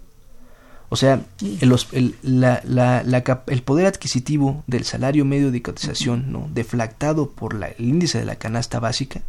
[0.88, 1.20] O sea,
[1.60, 6.48] el, el- la- la- la el poder adquisitivo del salario medio de cotización, ¿no?
[6.54, 9.20] deflactado por la- el índice de la canasta básica,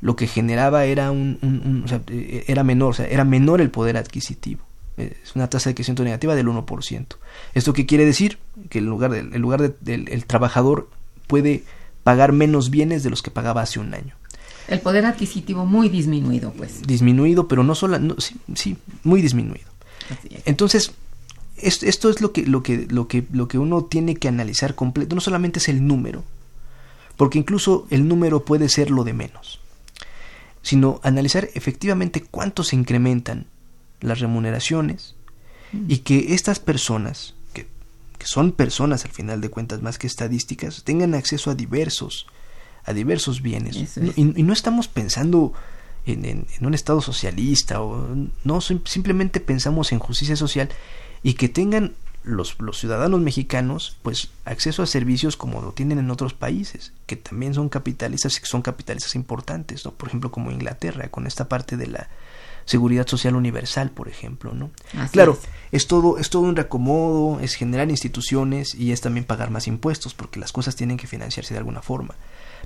[0.00, 3.24] lo que generaba era un, un- un- o sea, eh, era menor, o sea, era
[3.24, 4.62] menor el poder adquisitivo.
[4.96, 7.06] Es una tasa de crecimiento negativa del 1%.
[7.54, 8.38] ¿Esto qué quiere decir?
[8.68, 10.90] Que en lugar del, en lugar de- del el trabajador
[11.26, 11.64] puede
[12.04, 14.14] pagar menos bienes de los que pagaba hace un año.
[14.68, 16.82] El poder adquisitivo muy disminuido, pues.
[16.82, 19.66] Disminuido, pero no solo, no, sí, sí, muy disminuido.
[20.44, 20.92] Entonces,
[21.56, 24.74] es- esto es lo que, lo que, lo que, lo que uno tiene que analizar
[24.74, 25.14] completo.
[25.14, 26.22] No solamente es el número,
[27.16, 29.60] porque incluso el número puede ser lo de menos,
[30.62, 33.46] sino analizar efectivamente cuánto se incrementan
[34.02, 35.14] las remuneraciones
[35.88, 37.66] y que estas personas, que,
[38.18, 42.26] que son personas al final de cuentas más que estadísticas, tengan acceso a diversos,
[42.84, 43.76] a diversos bienes.
[43.76, 43.96] Es.
[43.96, 45.54] y, y no estamos pensando
[46.04, 48.06] en, en- en un estado socialista o
[48.44, 50.68] no sim- simplemente pensamos en justicia social
[51.22, 51.94] y que tengan
[52.24, 57.16] los, los ciudadanos mexicanos pues acceso a servicios como lo tienen en otros países que
[57.16, 61.48] también son capitalistas y que son capitalistas importantes no por ejemplo como Inglaterra con esta
[61.48, 62.08] parte de la
[62.64, 65.48] seguridad social universal por ejemplo no Así claro es.
[65.72, 70.14] es todo es todo un reacomodo es generar instituciones y es también pagar más impuestos
[70.14, 72.14] porque las cosas tienen que financiarse de alguna forma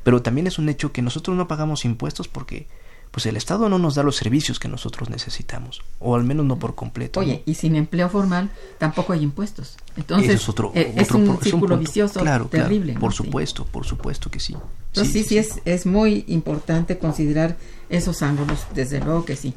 [0.03, 2.67] pero también es un hecho que nosotros no pagamos impuestos porque
[3.13, 6.59] pues el Estado no nos da los servicios que nosotros necesitamos o al menos no
[6.59, 7.51] por completo Oye, ¿no?
[7.51, 9.77] y sin empleo formal tampoco hay impuestos.
[9.97, 12.93] Entonces, Eso es otro, eh, es otro un pro- es un círculo vicioso Claro, terrible.
[12.95, 13.19] por Sí.
[13.19, 14.55] supuesto, por supuesto que sí.
[14.89, 17.57] Entonces, sí, sí, es, es muy importante considerar
[17.89, 19.55] esos ángulos, desde luego que sí.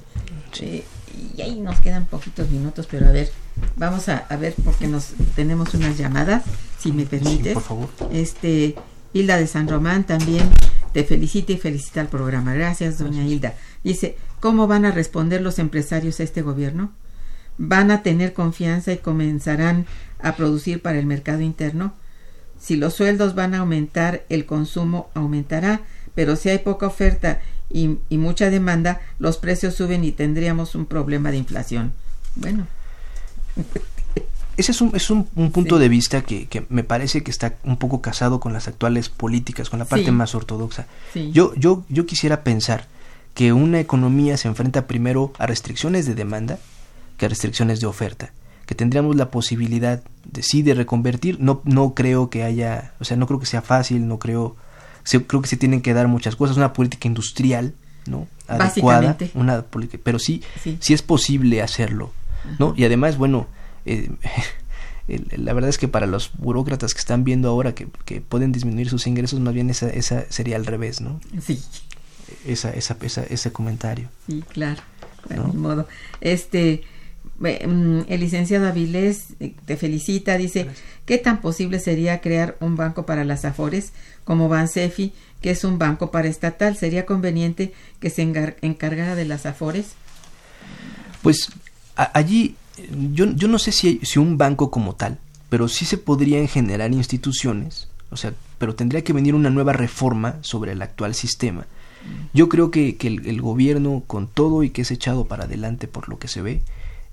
[0.58, 3.32] Y ahí nos quedan poquitos minutos, pero a ver,
[3.76, 6.44] vamos a, a ver porque nos tenemos unas llamadas,
[6.80, 7.54] si me permites.
[7.54, 7.90] por favor.
[8.12, 8.76] Este,
[9.14, 10.50] Hilda de San Román también
[10.94, 12.54] te felicita y felicita al programa.
[12.54, 13.56] Gracias, doña Hilda.
[13.84, 16.92] Dice, ¿cómo van a responder los empresarios a este gobierno?
[17.58, 19.86] ¿Van a tener confianza y comenzarán
[20.22, 21.94] a producir para el mercado interno?
[22.60, 25.82] Si los sueldos van a aumentar, el consumo aumentará,
[26.14, 27.40] pero si hay poca oferta
[27.70, 31.94] y, y mucha demanda, los precios suben y tendríamos un problema de inflación.
[32.36, 32.68] Bueno,
[34.58, 35.82] Ese es un, es un, un punto Sí.
[35.82, 39.70] de vista que, que me parece que está un poco casado con las actuales políticas,
[39.70, 40.12] con la parte Sí.
[40.12, 40.86] más ortodoxa.
[41.14, 41.32] sí.
[41.34, 42.88] Yo, yo, yo quisiera pensar
[43.36, 46.60] que una economía se enfrenta primero a restricciones de demanda
[47.18, 48.32] que a restricciones de oferta.
[48.66, 51.40] Que tendríamos la posibilidad de sí de reconvertir.
[51.40, 54.56] No, no creo que haya, o sea, no creo que sea fácil, no creo,
[55.10, 56.56] se- creo que se tienen que dar muchas cosas.
[56.58, 57.74] Una política industrial,
[58.06, 58.28] ¿no?
[58.48, 59.32] Adecuada, Básicamente.
[59.34, 60.78] una política, pero sí, Sí.
[60.80, 62.12] sí es posible hacerlo,
[62.60, 62.68] ¿no?
[62.68, 62.76] Ajá.
[62.78, 63.48] Y además, bueno,
[63.86, 64.10] eh,
[65.38, 68.90] la verdad es que para los burócratas que están viendo ahora que, que pueden disminuir
[68.90, 71.20] sus ingresos, más bien esa, esa sería al revés, ¿no?
[71.42, 71.62] Sí.
[72.46, 74.10] Esa, esa, esa, ese comentario.
[74.28, 74.82] Sí, claro.
[75.28, 75.54] Bueno, ¿No?
[75.54, 75.88] modo.
[76.22, 76.84] Este,
[77.42, 80.68] el licenciado Avilés eh, te felicita, dice,
[81.06, 85.78] ¿qué tan posible sería crear un banco para las Afores como Bansefi, que es un
[85.78, 86.76] banco paraestatal?
[86.76, 89.94] ¿Sería conveniente que se encargara de las Afores?
[91.22, 91.50] Pues
[91.96, 92.56] allí
[93.14, 95.18] yo, yo no sé si, un banco como tal,
[95.50, 100.36] pero sí se podrían generar instituciones, o sea, pero tendría que venir una nueva reforma
[100.42, 101.66] sobre el actual sistema.
[102.34, 105.88] Yo creo que, que el, el gobierno, con todo y que es echado para adelante
[105.88, 106.62] por lo que se ve,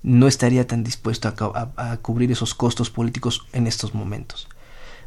[0.06, 4.46] no estaría tan dispuesto a, a- a cubrir esos costos políticos en estos momentos.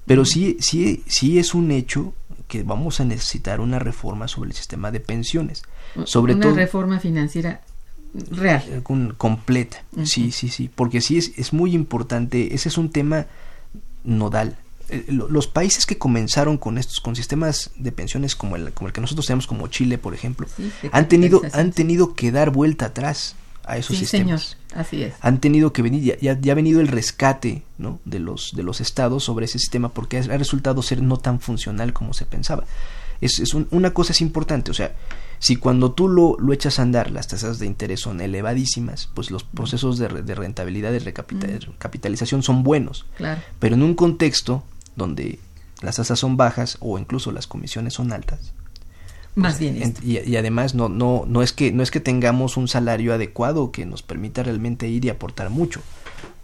[0.06, 2.14] Pero sí, sí, sí es un hecho
[2.50, 5.64] que vamos a necesitar una reforma sobre el sistema de pensiones.
[6.04, 7.62] Sobre una todo, reforma financiera
[8.32, 8.64] real.
[8.68, 8.82] eh,
[9.18, 9.84] completa.
[10.04, 10.70] Sí, sí, sí.
[10.74, 12.54] Porque sí es, es muy importante.
[12.54, 13.28] Ese es un tema
[14.04, 14.58] nodal.
[14.90, 18.88] Eh, lo- Los países que comenzaron con estos, con sistemas de pensiones como el, como
[18.88, 22.50] el que nosotros tenemos, como Chile, por ejemplo, Sí, han tenido, han tenido que dar
[22.50, 23.36] vuelta atrás
[23.70, 24.58] a esos Sí, señor, sistemas.
[24.88, 25.14] así es.
[25.22, 28.00] Han tenido que venir, ya, ya, ya ha venido el rescate ¿no?
[28.06, 31.40] de, los, de los estados sobre ese sistema porque ha, ha resultado ser no tan
[31.40, 32.64] funcional como se pensaba.
[33.22, 34.94] Es, es un- una cosa es importante, o sea,
[35.40, 39.30] si cuando tú lo, lo echas a andar las tasas de interés son elevadísimas, pues
[39.32, 43.06] los procesos de, re- de rentabilidad y recapitalización son buenos.
[43.18, 43.42] Claro.
[43.60, 44.64] Pero en un contexto
[44.96, 45.40] donde
[45.82, 48.54] las tasas son bajas o incluso las comisiones son altas,
[49.40, 50.02] más pues, bien esto.
[50.04, 53.72] Y, y, además no, no, no, es que, no es que tengamos un salario adecuado
[53.72, 55.82] que nos permita realmente ir y aportar mucho.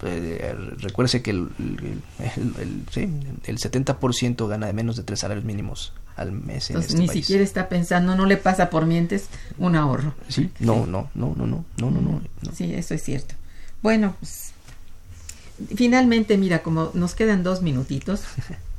[0.04, 3.10] Eh, recuérdese que el, el, el, sí,
[3.46, 6.70] el 70% gana de menos de tres salarios mínimos al mes.
[6.70, 7.26] En Entonces, este ni país.
[7.26, 9.28] siquiera está pensando, no le pasa por mientes
[9.58, 10.14] un ahorro.
[10.28, 10.92] Sí, no, sí.
[10.92, 12.52] no, no, no, no, no, no, no, no.
[12.54, 13.36] Sí, eso es cierto.
[13.82, 14.52] Bueno, pues,
[15.76, 18.24] finalmente, mira, como nos quedan dos minutitos,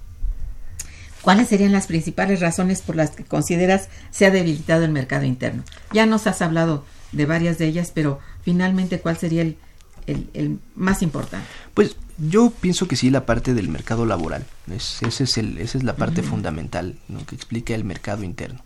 [1.27, 5.65] ¿cuáles serían las principales razones por las que consideras se ha debilitado el mercado interno?
[5.93, 9.57] Ya nos has hablado de varias de ellas, pero finalmente, ¿cuál sería el,
[10.07, 11.49] el- el más importante?
[11.75, 14.47] Pues yo pienso que sí, la parte del mercado laboral.
[14.71, 17.27] Es, ese es el, esa es la parte fundamental ¿no?
[17.27, 18.61] que explica el mercado interno.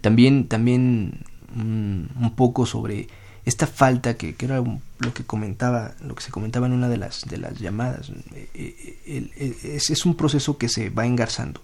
[0.00, 3.08] También, también mm, un poco sobre
[3.44, 6.88] esta falta que, que era un- lo que comentaba, lo que se comentaba en una
[6.88, 8.10] de las, de las llamadas.
[8.32, 11.60] eh, eh, el- el- es, es un proceso que se va engarzando.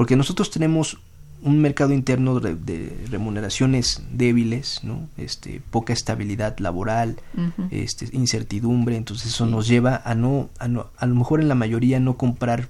[0.00, 0.96] Porque nosotros tenemos
[1.42, 5.10] un mercado interno de, de remuneraciones débiles, ¿no?
[5.18, 7.16] este, poca estabilidad laboral,
[7.70, 11.54] este, incertidumbre, entonces eso nos lleva a no, a no, a lo mejor en la
[11.54, 12.68] mayoría no comprar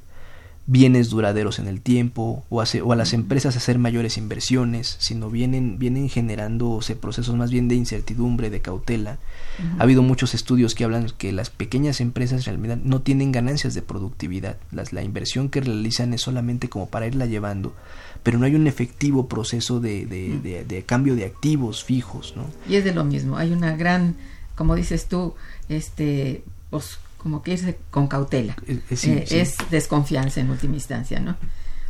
[0.67, 5.29] bienes duraderos en el tiempo o, hace- o a las empresas hacer mayores inversiones, sino
[5.29, 9.19] vienen, vienen generándose procesos más bien de incertidumbre, de cautela.
[9.79, 13.75] Ha habido muchos estudios que hablan que las pequeñas empresas en realidad no tienen ganancias
[13.75, 14.59] de productividad.
[14.71, 17.75] Las, la inversión que realizan es solamente como para irla llevando,
[18.23, 22.45] pero no hay un efectivo proceso de, de, de- de cambio de activos fijos, ¿no?
[22.69, 24.15] Y es de lo mismo, hay una gran,
[24.55, 25.35] como dices tú,
[25.69, 28.57] este, pues como que irse con cautela.
[28.66, 29.39] Eh, eh, sí, Eh, sí.
[29.39, 31.37] Es desconfianza en última instancia, ¿no?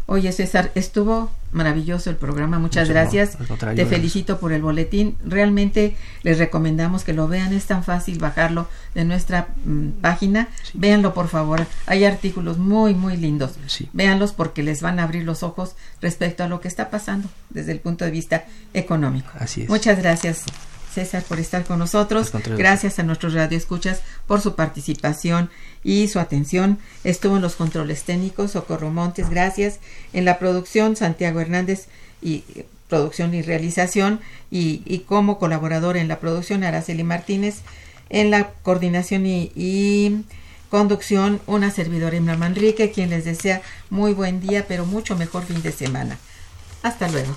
[0.06, 3.38] Oye, César, estuvo maravilloso el programa, muchas gracias.
[3.38, 3.88] no, Te gracias.
[3.88, 5.16] felicito por el boletín.
[5.24, 8.66] Realmente les recomendamos que lo vean, es tan fácil bajarlo
[8.96, 10.48] de nuestra mm, página.
[10.64, 10.72] Sí.
[10.78, 11.64] Véanlo, por favor.
[11.86, 13.52] Hay artículos muy, muy lindos.
[13.68, 13.88] Sí.
[13.92, 17.70] Véanlos porque les van a abrir los ojos respecto a lo que está pasando desde
[17.70, 19.30] el punto de vista económico.
[19.38, 19.68] Así es.
[19.68, 20.44] Muchas gracias,
[20.92, 22.32] César, por estar con nosotros.
[22.56, 25.50] Gracias a nuestros radioescuchas por su participación
[25.84, 26.78] y su atención.
[27.04, 29.78] Estuvo en los controles técnicos Socorro Montes, gracias.
[30.12, 31.86] En la producción Santiago Hernández
[32.20, 32.44] y
[32.88, 34.20] producción y realización
[34.50, 37.60] y, y como colaborador en la producción Araceli Martínez.
[38.08, 40.24] En la coordinación y, y
[40.70, 45.62] conducción una servidora Emma Manrique, quien les desea muy buen día, pero mucho mejor fin
[45.62, 46.18] de semana.
[46.82, 47.36] Hasta luego.